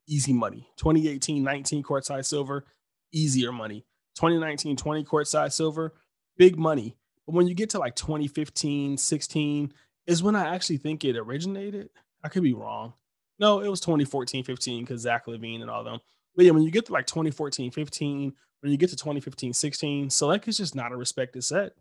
easy 0.09 0.33
money. 0.33 0.67
2018 0.77 1.43
19 1.43 1.83
courtside 1.83 2.25
silver, 2.25 2.65
easier 3.13 3.53
money. 3.53 3.85
2019 4.17 4.77
20 4.77 5.05
courtside 5.05 5.53
silver, 5.53 5.95
big 6.37 6.59
money. 6.59 6.97
But 7.27 7.35
when 7.35 7.47
you 7.47 7.55
get 7.55 7.71
to 7.71 7.79
like 7.79 7.95
2015 7.95 8.97
16 8.97 9.73
is 10.07 10.23
when 10.23 10.35
I 10.35 10.55
actually 10.55 10.79
think 10.79 11.05
it 11.05 11.17
originated. 11.17 11.91
I 12.25 12.29
could 12.29 12.43
be 12.43 12.55
wrong. 12.55 12.95
No, 13.39 13.61
it 13.61 13.69
was 13.69 13.81
2014 13.81 14.43
15 14.43 14.85
because 14.85 15.03
Zach 15.03 15.27
LaVine 15.27 15.61
and 15.61 15.71
all 15.71 15.85
them. 15.85 16.01
But 16.35 16.47
yeah, 16.47 16.53
when 16.53 16.63
you 16.63 16.71
get 16.71 16.87
to 16.87 16.93
like 16.93 17.07
2014 17.07 17.71
15, 17.71 18.33
when 18.61 18.73
you 18.73 18.79
get 18.79 18.91
to 18.91 18.97
2015 18.97 19.53
16, 19.53 20.11
Select 20.11 20.49
is 20.49 20.57
just 20.57 20.75
not 20.75 20.93
a 20.93 20.97
respected 20.97 21.45
set. 21.45 21.73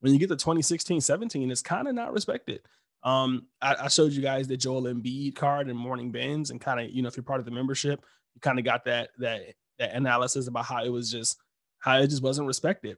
When 0.00 0.12
you 0.12 0.18
get 0.18 0.28
to 0.28 0.36
2016 0.36 1.00
17, 1.00 1.50
it's 1.50 1.62
kind 1.62 1.88
of 1.88 1.94
not 1.94 2.12
respected. 2.12 2.60
Um, 3.06 3.46
I, 3.62 3.76
I, 3.84 3.88
showed 3.88 4.10
you 4.10 4.20
guys 4.20 4.48
the 4.48 4.56
Joel 4.56 4.82
Embiid 4.82 5.36
card 5.36 5.68
and 5.68 5.78
morning 5.78 6.10
bins, 6.10 6.50
and 6.50 6.60
kind 6.60 6.80
of, 6.80 6.90
you 6.90 7.02
know, 7.02 7.08
if 7.08 7.16
you're 7.16 7.22
part 7.22 7.38
of 7.38 7.46
the 7.46 7.52
membership, 7.52 8.04
you 8.34 8.40
kind 8.40 8.58
of 8.58 8.64
got 8.64 8.84
that 8.86 9.10
that 9.18 9.42
that 9.78 9.94
analysis 9.94 10.48
about 10.48 10.64
how 10.64 10.84
it 10.84 10.88
was 10.88 11.08
just 11.08 11.38
how 11.78 11.98
it 11.98 12.08
just 12.08 12.22
wasn't 12.22 12.48
respected. 12.48 12.96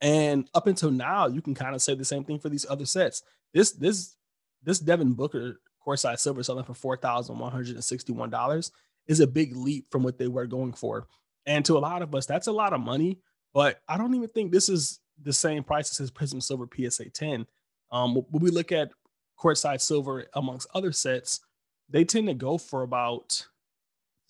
And 0.00 0.50
up 0.52 0.66
until 0.66 0.90
now, 0.90 1.28
you 1.28 1.40
can 1.40 1.54
kind 1.54 1.76
of 1.76 1.82
say 1.82 1.94
the 1.94 2.04
same 2.04 2.24
thing 2.24 2.40
for 2.40 2.48
these 2.48 2.66
other 2.68 2.86
sets. 2.86 3.22
This 3.54 3.70
this 3.70 4.16
this 4.64 4.80
Devin 4.80 5.12
Booker 5.12 5.60
course 5.80 6.02
courtside 6.02 6.18
silver 6.18 6.42
selling 6.42 6.64
for 6.64 6.74
four 6.74 6.96
thousand 6.96 7.38
one 7.38 7.52
hundred 7.52 7.76
and 7.76 7.84
sixty 7.84 8.12
one 8.12 8.30
dollars 8.30 8.72
is 9.06 9.20
a 9.20 9.28
big 9.28 9.54
leap 9.54 9.86
from 9.92 10.02
what 10.02 10.18
they 10.18 10.26
were 10.26 10.46
going 10.46 10.72
for. 10.72 11.06
And 11.46 11.64
to 11.66 11.76
a 11.76 11.78
lot 11.78 12.02
of 12.02 12.12
us, 12.16 12.26
that's 12.26 12.48
a 12.48 12.52
lot 12.52 12.72
of 12.72 12.80
money. 12.80 13.20
But 13.54 13.80
I 13.88 13.96
don't 13.96 14.14
even 14.16 14.28
think 14.28 14.50
this 14.50 14.68
is 14.68 14.98
the 15.22 15.32
same 15.32 15.62
price 15.62 15.90
as 15.92 15.98
his 15.98 16.10
Prism 16.10 16.40
Silver 16.40 16.68
PSA 16.74 17.10
10. 17.10 17.46
Um, 17.90 18.14
when 18.14 18.42
we 18.42 18.50
look 18.50 18.72
at 18.72 18.90
courtside 19.38 19.80
silver 19.80 20.26
amongst 20.34 20.68
other 20.74 20.92
sets, 20.92 21.40
they 21.88 22.04
tend 22.04 22.28
to 22.28 22.34
go 22.34 22.58
for 22.58 22.82
about 22.82 23.46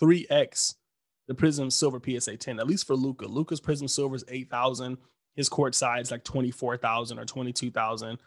3x 0.00 0.74
the 1.28 1.34
Prism 1.34 1.70
Silver 1.70 2.00
PSA 2.04 2.38
10, 2.38 2.58
at 2.58 2.66
least 2.66 2.86
for 2.86 2.96
Luka. 2.96 3.26
Luka's 3.26 3.60
Prism 3.60 3.86
Silver 3.86 4.16
is 4.16 4.24
8,000. 4.28 4.96
His 5.36 5.48
court 5.48 5.74
size 5.74 6.10
like 6.10 6.24
24,000 6.24 7.18
or 7.18 7.24
22,000. 7.24 8.18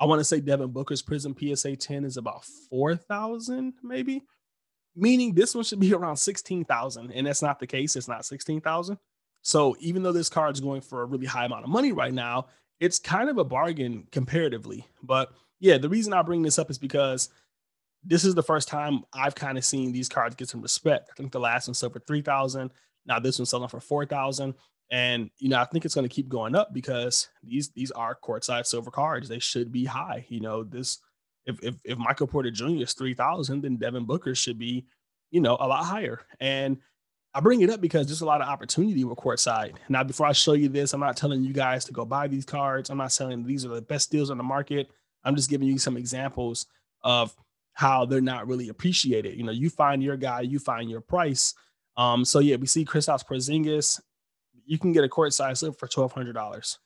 I 0.00 0.04
want 0.04 0.20
to 0.20 0.24
say 0.24 0.40
Devin 0.40 0.72
Booker's 0.72 1.00
Prism 1.00 1.34
PSA 1.38 1.76
10 1.76 2.04
is 2.04 2.16
about 2.16 2.44
4,000, 2.68 3.74
maybe, 3.82 4.24
meaning 4.94 5.34
this 5.34 5.54
one 5.54 5.64
should 5.64 5.80
be 5.80 5.94
around 5.94 6.16
16,000. 6.16 7.12
And 7.12 7.26
that's 7.26 7.42
not 7.42 7.58
the 7.58 7.66
case. 7.66 7.96
It's 7.96 8.08
not 8.08 8.26
16,000. 8.26 8.98
So 9.42 9.76
even 9.80 10.02
though 10.02 10.12
this 10.12 10.28
card's 10.28 10.60
going 10.60 10.82
for 10.82 11.02
a 11.02 11.06
really 11.06 11.26
high 11.26 11.46
amount 11.46 11.64
of 11.64 11.70
money 11.70 11.92
right 11.92 12.12
now, 12.12 12.46
it's 12.80 12.98
kind 12.98 13.28
of 13.28 13.38
a 13.38 13.44
bargain 13.44 14.06
comparatively. 14.12 14.86
But 15.02 15.32
yeah, 15.60 15.78
the 15.78 15.88
reason 15.88 16.12
I 16.12 16.22
bring 16.22 16.42
this 16.42 16.58
up 16.58 16.70
is 16.70 16.78
because 16.78 17.28
this 18.04 18.24
is 18.24 18.34
the 18.34 18.42
first 18.42 18.68
time 18.68 19.02
I've 19.12 19.34
kind 19.34 19.58
of 19.58 19.64
seen 19.64 19.92
these 19.92 20.08
cards 20.08 20.36
get 20.36 20.48
some 20.48 20.62
respect. 20.62 21.10
I 21.10 21.14
think 21.16 21.32
the 21.32 21.40
last 21.40 21.68
one 21.68 21.74
sold 21.74 21.92
for 21.92 22.00
three 22.00 22.22
thousand. 22.22 22.70
Now 23.06 23.18
this 23.18 23.38
one's 23.38 23.50
selling 23.50 23.68
for 23.68 23.80
four 23.80 24.06
thousand. 24.06 24.54
And 24.90 25.30
you 25.38 25.48
know, 25.48 25.60
I 25.60 25.64
think 25.64 25.84
it's 25.84 25.94
going 25.94 26.08
to 26.08 26.14
keep 26.14 26.28
going 26.28 26.54
up 26.54 26.72
because 26.72 27.28
these 27.42 27.70
these 27.70 27.90
are 27.90 28.16
courtside 28.22 28.66
silver 28.66 28.90
cards. 28.90 29.28
They 29.28 29.38
should 29.38 29.72
be 29.72 29.84
high. 29.84 30.24
You 30.28 30.40
know, 30.40 30.64
this 30.64 30.98
if 31.44 31.62
if, 31.62 31.74
if 31.84 31.98
Michael 31.98 32.26
Porter 32.26 32.50
Jr. 32.50 32.82
is 32.82 32.94
three 32.94 33.14
thousand, 33.14 33.62
then 33.62 33.76
Devin 33.76 34.06
Booker 34.06 34.34
should 34.34 34.58
be, 34.58 34.86
you 35.30 35.40
know, 35.40 35.56
a 35.60 35.66
lot 35.66 35.84
higher. 35.84 36.20
And 36.40 36.78
I 37.34 37.40
bring 37.40 37.60
it 37.60 37.70
up 37.70 37.80
because 37.80 38.06
there's 38.06 38.22
a 38.22 38.26
lot 38.26 38.40
of 38.40 38.48
opportunity 38.48 39.04
with 39.04 39.18
courtside. 39.18 39.74
Now, 39.88 40.02
before 40.02 40.26
I 40.26 40.32
show 40.32 40.54
you 40.54 40.68
this, 40.68 40.92
I'm 40.92 41.00
not 41.00 41.16
telling 41.16 41.44
you 41.44 41.52
guys 41.52 41.84
to 41.84 41.92
go 41.92 42.04
buy 42.04 42.26
these 42.26 42.44
cards. 42.44 42.90
I'm 42.90 42.98
not 42.98 43.12
saying 43.12 43.44
these 43.44 43.64
are 43.64 43.68
the 43.68 43.82
best 43.82 44.10
deals 44.10 44.30
on 44.30 44.38
the 44.38 44.44
market. 44.44 44.88
I'm 45.24 45.36
just 45.36 45.50
giving 45.50 45.68
you 45.68 45.78
some 45.78 45.96
examples 45.96 46.66
of 47.02 47.36
how 47.74 48.04
they're 48.06 48.20
not 48.20 48.48
really 48.48 48.70
appreciated. 48.70 49.36
You 49.36 49.44
know, 49.44 49.52
you 49.52 49.70
find 49.70 50.02
your 50.02 50.16
guy, 50.16 50.40
you 50.40 50.58
find 50.58 50.90
your 50.90 51.00
price. 51.00 51.54
Um, 51.96 52.24
so 52.24 52.38
yeah, 52.38 52.56
we 52.56 52.66
see 52.66 52.84
Kristaps 52.84 53.26
Porzingis. 53.26 54.00
You 54.64 54.78
can 54.78 54.92
get 54.92 55.04
a 55.04 55.08
courtside 55.08 55.56
slip 55.56 55.78
for 55.78 55.86
twelve 55.86 56.12
hundred 56.12 56.32
dollars. 56.32 56.78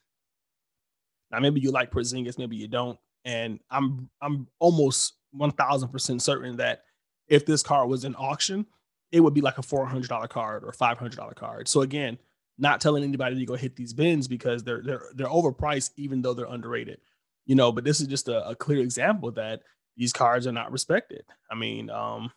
Now, 1.31 1.41
maybe 1.41 1.61
you 1.61 1.71
like 1.71 1.91
Porzingis, 1.91 2.37
maybe 2.37 2.57
you 2.57 2.69
don't, 2.69 2.99
and 3.25 3.61
I'm 3.71 4.11
I'm 4.21 4.49
almost 4.59 5.15
one 5.31 5.53
thousand 5.53 5.89
percent 5.89 6.21
certain 6.21 6.57
that 6.57 6.83
if 7.29 7.47
this 7.47 7.63
card 7.63 7.89
was 7.89 8.05
in 8.05 8.15
auction, 8.17 8.67
it 9.13 9.21
would 9.21 9.35
be 9.35 9.43
like 9.43 9.59
a 9.59 9.63
$400 9.63 10.29
card 10.31 10.65
or 10.65 10.73
$500 10.73 11.35
card. 11.37 11.69
So 11.69 11.83
again, 11.83 12.19
not 12.59 12.81
telling 12.81 13.05
anybody 13.05 13.39
to 13.39 13.45
go 13.45 13.55
hit 13.55 13.77
these 13.77 13.93
bins 13.93 14.27
because 14.29 14.65
they're 14.65 14.83
they're 14.83 15.05
they're 15.15 15.27
overpriced 15.27 15.91
even 15.97 16.23
though 16.23 16.35
they're 16.35 16.47
underrated. 16.47 17.01
You 17.47 17.55
know, 17.55 17.73
but 17.73 17.85
this 17.85 18.01
is 18.01 18.07
just 18.07 18.29
a, 18.29 18.49
a 18.49 18.55
clear 18.55 18.81
example 18.81 19.31
that 19.33 19.63
these 19.97 20.13
cards 20.13 20.47
are 20.47 20.53
not 20.53 20.73
respected. 20.73 21.25
I 21.51 21.55
mean, 21.55 21.91
um, 21.91 22.33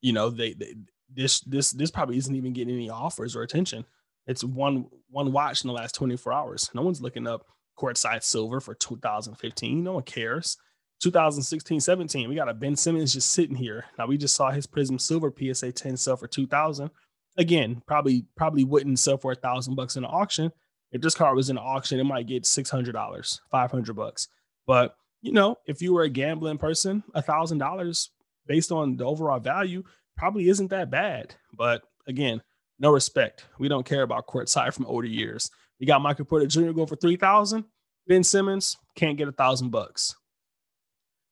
you 0.00 0.12
know, 0.12 0.30
they, 0.30 0.54
they 0.54 0.74
this 1.12 1.40
this 1.40 1.72
this 1.72 1.90
probably 1.90 2.16
isn't 2.16 2.34
even 2.34 2.52
getting 2.52 2.74
any 2.74 2.90
offers 2.90 3.34
or 3.34 3.42
attention. 3.42 3.84
It's 4.26 4.44
one 4.44 4.86
one 5.08 5.32
watch 5.32 5.64
in 5.64 5.68
the 5.68 5.74
last 5.74 5.94
24 5.94 6.32
hours. 6.32 6.70
No 6.74 6.82
one's 6.82 7.00
looking 7.00 7.26
up 7.26 7.46
courtside 7.78 8.22
silver 8.22 8.60
for 8.60 8.74
2015. 8.74 9.82
No 9.82 9.94
one 9.94 10.02
cares. 10.02 10.56
2016 11.00 11.80
17, 11.80 12.28
we 12.28 12.34
got 12.34 12.48
a 12.48 12.54
Ben 12.54 12.76
Simmons 12.76 13.12
just 13.12 13.32
sitting 13.32 13.56
here. 13.56 13.86
Now 13.98 14.06
we 14.06 14.18
just 14.18 14.34
saw 14.34 14.50
his 14.50 14.66
Prism 14.66 14.98
Silver 14.98 15.32
PSA 15.36 15.72
10 15.72 15.96
sell 15.96 16.16
for 16.16 16.28
2000. 16.28 16.90
Again, 17.36 17.82
probably 17.86 18.26
probably 18.36 18.64
wouldn't 18.64 18.98
sell 18.98 19.16
for 19.16 19.32
a 19.32 19.36
thousand 19.36 19.74
bucks 19.74 19.96
in 19.96 20.04
an 20.04 20.10
auction. 20.12 20.52
If 20.92 21.00
this 21.00 21.14
car 21.14 21.34
was 21.34 21.50
in 21.50 21.56
an 21.56 21.64
auction, 21.64 22.00
it 22.00 22.04
might 22.04 22.26
get 22.26 22.42
$600, 22.42 23.40
500 23.50 23.94
bucks. 23.94 24.28
But 24.66 24.96
you 25.22 25.32
know, 25.32 25.56
if 25.66 25.80
you 25.80 25.94
were 25.94 26.02
a 26.02 26.08
gambling 26.08 26.58
person, 26.58 27.02
a 27.14 27.22
thousand 27.22 27.58
dollars 27.58 28.10
based 28.46 28.72
on 28.72 28.96
the 28.96 29.04
overall 29.04 29.40
value 29.40 29.84
probably 30.16 30.48
isn't 30.48 30.68
that 30.68 30.90
bad. 30.90 31.34
But 31.54 31.82
again, 32.06 32.42
no 32.78 32.90
respect. 32.90 33.46
We 33.58 33.68
don't 33.68 33.86
care 33.86 34.02
about 34.02 34.26
courtside 34.26 34.74
from 34.74 34.86
older 34.86 35.06
years. 35.06 35.50
You 35.78 35.86
got 35.86 36.02
Michael 36.02 36.26
Porter 36.26 36.46
Jr. 36.46 36.72
going 36.72 36.86
for 36.86 36.96
3000 36.96 37.64
Ben 38.06 38.24
Simmons 38.24 38.76
can't 38.96 39.16
get 39.16 39.28
a 39.28 39.32
thousand 39.32 39.70
bucks. 39.70 40.16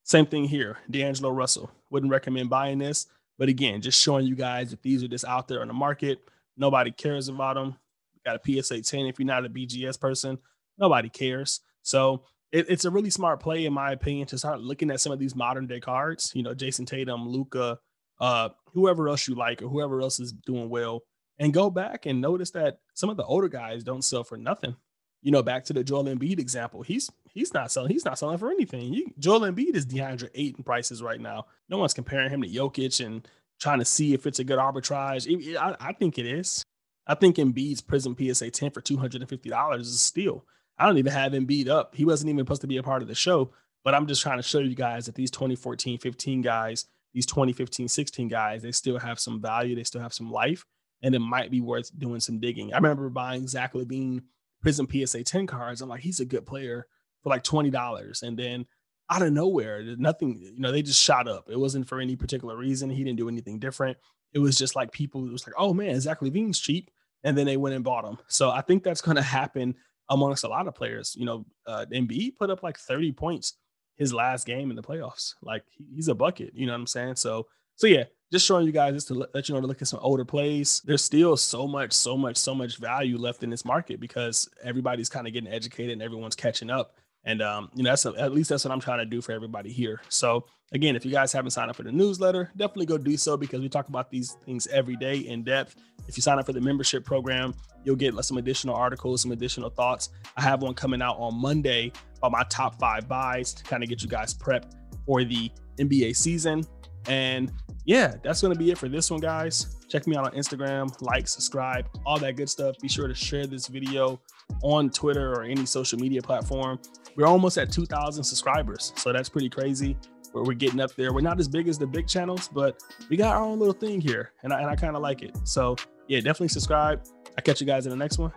Same 0.08 0.24
thing 0.24 0.44
here. 0.44 0.78
D'Angelo 0.90 1.30
Russell. 1.30 1.70
Wouldn't 1.90 2.10
recommend 2.10 2.48
buying 2.48 2.78
this. 2.78 3.06
But 3.38 3.50
again, 3.50 3.82
just 3.82 4.02
showing 4.02 4.26
you 4.26 4.34
guys 4.34 4.70
that 4.70 4.82
these 4.82 5.04
are 5.04 5.08
just 5.08 5.26
out 5.26 5.48
there 5.48 5.60
on 5.60 5.68
the 5.68 5.74
market. 5.74 6.20
Nobody 6.56 6.90
cares 6.90 7.28
about 7.28 7.56
them. 7.56 7.76
Got 8.24 8.40
a 8.42 8.62
PSA 8.62 8.80
10 8.80 9.06
if 9.06 9.18
you're 9.18 9.26
not 9.26 9.44
a 9.44 9.50
BGS 9.50 10.00
person. 10.00 10.38
Nobody 10.78 11.10
cares. 11.10 11.60
So 11.82 12.24
it, 12.50 12.70
it's 12.70 12.86
a 12.86 12.90
really 12.90 13.10
smart 13.10 13.40
play, 13.40 13.66
in 13.66 13.74
my 13.74 13.92
opinion, 13.92 14.26
to 14.28 14.38
start 14.38 14.60
looking 14.60 14.90
at 14.90 15.00
some 15.00 15.12
of 15.12 15.18
these 15.18 15.36
modern 15.36 15.66
day 15.66 15.78
cards. 15.78 16.32
You 16.34 16.42
know, 16.42 16.54
Jayson 16.54 16.86
Tatum, 16.86 17.28
Luka, 17.28 17.78
uh, 18.18 18.48
whoever 18.72 19.10
else 19.10 19.28
you 19.28 19.34
like, 19.34 19.60
or 19.60 19.68
whoever 19.68 20.00
else 20.00 20.20
is 20.20 20.32
doing 20.32 20.70
well, 20.70 21.02
and 21.38 21.52
go 21.52 21.68
back 21.68 22.06
and 22.06 22.20
notice 22.20 22.50
that 22.52 22.78
some 22.94 23.10
of 23.10 23.18
the 23.18 23.24
older 23.24 23.48
guys 23.48 23.84
don't 23.84 24.02
sell 24.02 24.24
for 24.24 24.38
nothing 24.38 24.74
you 25.22 25.32
know, 25.32 25.42
back 25.42 25.64
to 25.64 25.72
the 25.72 25.84
Joel 25.84 26.04
Embiid 26.04 26.38
example, 26.38 26.82
he's 26.82 27.10
he's 27.32 27.52
not 27.52 27.72
selling. 27.72 27.90
He's 27.90 28.04
not 28.04 28.18
selling 28.18 28.38
for 28.38 28.50
anything. 28.50 28.92
You, 28.92 29.12
Joel 29.18 29.40
Embiid 29.40 29.74
is 29.74 29.86
DeAndre 29.86 30.30
Ayton 30.34 30.64
prices 30.64 31.02
right 31.02 31.20
now. 31.20 31.46
No 31.68 31.78
one's 31.78 31.94
comparing 31.94 32.30
him 32.30 32.42
to 32.42 32.48
Jokic 32.48 33.04
and 33.04 33.26
trying 33.60 33.80
to 33.80 33.84
see 33.84 34.14
if 34.14 34.26
it's 34.26 34.38
a 34.38 34.44
good 34.44 34.58
arbitrage. 34.58 35.56
I, 35.56 35.76
I 35.80 35.92
think 35.92 36.18
it 36.18 36.26
is. 36.26 36.64
I 37.06 37.14
think 37.14 37.36
Embiid's 37.36 37.80
Prism 37.80 38.14
PSA 38.16 38.50
10 38.50 38.70
for 38.70 38.82
$250 38.82 39.80
is 39.80 39.94
a 39.94 39.98
steal. 39.98 40.44
I 40.78 40.86
don't 40.86 40.98
even 40.98 41.12
have 41.12 41.32
Embiid 41.32 41.68
up. 41.68 41.94
He 41.94 42.04
wasn't 42.04 42.28
even 42.28 42.44
supposed 42.44 42.60
to 42.60 42.66
be 42.66 42.76
a 42.76 42.82
part 42.82 43.02
of 43.02 43.08
the 43.08 43.14
show, 43.14 43.50
but 43.82 43.94
I'm 43.94 44.06
just 44.06 44.22
trying 44.22 44.38
to 44.38 44.42
show 44.42 44.58
you 44.58 44.74
guys 44.74 45.06
that 45.06 45.14
these 45.14 45.30
2014, 45.30 45.98
15 45.98 46.42
guys, 46.42 46.84
these 47.14 47.26
2015, 47.26 47.88
16 47.88 48.28
guys, 48.28 48.62
they 48.62 48.72
still 48.72 48.98
have 48.98 49.18
some 49.18 49.40
value. 49.40 49.74
They 49.74 49.84
still 49.84 50.02
have 50.02 50.12
some 50.12 50.30
life, 50.30 50.64
and 51.02 51.14
it 51.14 51.20
might 51.20 51.50
be 51.50 51.60
worth 51.60 51.90
doing 51.98 52.20
some 52.20 52.38
digging. 52.38 52.72
I 52.72 52.76
remember 52.76 53.08
buying 53.08 53.48
Zach 53.48 53.72
LaVine 53.72 54.22
Prism 54.62 54.88
PSA 54.90 55.24
10 55.24 55.46
cards. 55.46 55.80
I'm 55.80 55.88
like, 55.88 56.00
he's 56.00 56.20
a 56.20 56.24
good 56.24 56.46
player 56.46 56.86
for 57.22 57.30
like 57.30 57.44
$20. 57.44 58.22
And 58.22 58.38
then 58.38 58.66
out 59.10 59.22
of 59.22 59.32
nowhere, 59.32 59.82
nothing, 59.96 60.38
you 60.40 60.60
know, 60.60 60.72
they 60.72 60.82
just 60.82 61.02
shot 61.02 61.28
up. 61.28 61.48
It 61.50 61.58
wasn't 61.58 61.88
for 61.88 62.00
any 62.00 62.16
particular 62.16 62.56
reason. 62.56 62.90
He 62.90 63.04
didn't 63.04 63.18
do 63.18 63.28
anything 63.28 63.58
different. 63.58 63.96
It 64.32 64.38
was 64.38 64.56
just 64.56 64.76
like 64.76 64.92
people, 64.92 65.26
it 65.26 65.32
was 65.32 65.46
like, 65.46 65.54
oh 65.58 65.72
man, 65.72 66.00
Zach 66.00 66.20
LaVine's 66.20 66.60
cheap. 66.60 66.90
And 67.24 67.36
then 67.36 67.46
they 67.46 67.56
went 67.56 67.74
and 67.74 67.84
bought 67.84 68.04
him. 68.04 68.18
So 68.28 68.50
I 68.50 68.60
think 68.60 68.82
that's 68.82 69.00
going 69.00 69.16
to 69.16 69.22
happen 69.22 69.74
amongst 70.08 70.44
a 70.44 70.48
lot 70.48 70.68
of 70.68 70.74
players. 70.74 71.16
You 71.18 71.24
know, 71.24 71.46
uh, 71.66 71.86
Embiid 71.92 72.36
put 72.36 72.50
up 72.50 72.62
like 72.62 72.78
30 72.78 73.12
points 73.12 73.54
his 73.96 74.12
last 74.12 74.46
game 74.46 74.70
in 74.70 74.76
the 74.76 74.82
playoffs. 74.82 75.34
Like 75.42 75.64
he's 75.94 76.08
a 76.08 76.14
bucket, 76.14 76.52
you 76.54 76.66
know 76.66 76.72
what 76.72 76.80
I'm 76.80 76.86
saying? 76.86 77.16
So, 77.16 77.48
so 77.74 77.86
yeah, 77.86 78.04
just 78.32 78.46
showing 78.46 78.66
you 78.66 78.72
guys 78.72 78.94
just 78.94 79.08
to 79.08 79.28
let 79.32 79.48
you 79.48 79.54
know 79.54 79.60
to 79.60 79.66
look 79.66 79.80
at 79.80 79.88
some 79.88 80.00
older 80.02 80.24
plays. 80.24 80.82
There's 80.84 81.02
still 81.02 81.36
so 81.36 81.66
much, 81.66 81.92
so 81.92 82.16
much, 82.16 82.36
so 82.36 82.54
much 82.54 82.76
value 82.76 83.16
left 83.16 83.42
in 83.42 83.50
this 83.50 83.64
market 83.64 84.00
because 84.00 84.48
everybody's 84.62 85.08
kind 85.08 85.26
of 85.26 85.32
getting 85.32 85.50
educated 85.50 85.92
and 85.92 86.02
everyone's 86.02 86.36
catching 86.36 86.70
up. 86.70 86.94
And 87.24 87.42
um, 87.42 87.70
you 87.74 87.82
know, 87.82 87.90
that's 87.90 88.06
a, 88.06 88.14
at 88.18 88.32
least 88.32 88.50
that's 88.50 88.64
what 88.64 88.72
I'm 88.72 88.80
trying 88.80 88.98
to 88.98 89.06
do 89.06 89.20
for 89.20 89.32
everybody 89.32 89.72
here. 89.72 90.00
So 90.08 90.44
again, 90.72 90.94
if 90.94 91.04
you 91.04 91.10
guys 91.10 91.32
haven't 91.32 91.50
signed 91.50 91.70
up 91.70 91.76
for 91.76 91.82
the 91.82 91.92
newsletter, 91.92 92.50
definitely 92.56 92.86
go 92.86 92.98
do 92.98 93.16
so 93.16 93.36
because 93.36 93.60
we 93.60 93.68
talk 93.68 93.88
about 93.88 94.10
these 94.10 94.32
things 94.44 94.66
every 94.68 94.96
day 94.96 95.18
in 95.18 95.42
depth. 95.42 95.76
If 96.06 96.16
you 96.16 96.22
sign 96.22 96.38
up 96.38 96.46
for 96.46 96.52
the 96.52 96.60
membership 96.60 97.04
program, 97.04 97.54
you'll 97.84 97.96
get 97.96 98.14
some 98.24 98.38
additional 98.38 98.74
articles, 98.74 99.22
some 99.22 99.32
additional 99.32 99.68
thoughts. 99.70 100.10
I 100.36 100.42
have 100.42 100.62
one 100.62 100.74
coming 100.74 101.02
out 101.02 101.16
on 101.18 101.34
Monday 101.34 101.92
on 102.22 102.32
my 102.32 102.44
top 102.48 102.78
five 102.78 103.08
buys 103.08 103.52
to 103.54 103.64
kind 103.64 103.82
of 103.82 103.88
get 103.88 104.02
you 104.02 104.08
guys 104.08 104.32
prepped 104.34 104.72
for 105.06 105.24
the 105.24 105.50
NBA 105.78 106.16
season 106.16 106.64
And 107.06 107.52
yeah, 107.84 108.16
that's 108.22 108.40
going 108.40 108.52
to 108.52 108.58
be 108.58 108.70
it 108.70 108.78
for 108.78 108.88
this 108.88 109.10
one, 109.10 109.20
guys. 109.20 109.76
Check 109.88 110.06
me 110.06 110.16
out 110.16 110.26
on 110.26 110.32
Instagram, 110.32 110.94
like, 111.00 111.26
subscribe, 111.26 111.86
all 112.04 112.18
that 112.18 112.36
good 112.36 112.50
stuff. 112.50 112.78
Be 112.80 112.88
sure 112.88 113.08
to 113.08 113.14
share 113.14 113.46
this 113.46 113.66
video 113.66 114.20
on 114.62 114.90
Twitter 114.90 115.32
or 115.32 115.44
any 115.44 115.64
social 115.64 115.98
media 115.98 116.20
platform. 116.20 116.78
We're 117.16 117.26
almost 117.26 117.56
at 117.56 117.72
2,000 117.72 118.22
subscribers, 118.22 118.92
so 118.96 119.12
that's 119.12 119.28
pretty 119.28 119.48
crazy. 119.48 119.96
Where 120.32 120.44
we're 120.44 120.52
getting 120.52 120.80
up 120.80 120.94
there. 120.94 121.14
We're 121.14 121.22
not 121.22 121.40
as 121.40 121.48
big 121.48 121.68
as 121.68 121.78
the 121.78 121.86
big 121.86 122.06
channels, 122.06 122.50
but 122.52 122.82
we 123.08 123.16
got 123.16 123.34
our 123.34 123.42
own 123.42 123.58
little 123.58 123.72
thing 123.72 123.98
here, 123.98 124.32
and 124.42 124.52
I, 124.52 124.60
and 124.60 124.68
I 124.68 124.76
kind 124.76 124.94
of 124.94 125.00
like 125.00 125.22
it. 125.22 125.34
So 125.44 125.74
yeah, 126.06 126.18
definitely 126.18 126.48
subscribe. 126.48 127.02
I'll 127.28 127.42
catch 127.42 127.62
you 127.62 127.66
guys 127.66 127.86
in 127.86 127.90
the 127.90 127.96
next 127.96 128.18
one. 128.18 128.32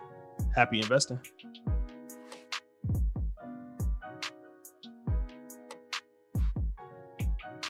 Happy 0.54 0.80
investing. 0.80 1.20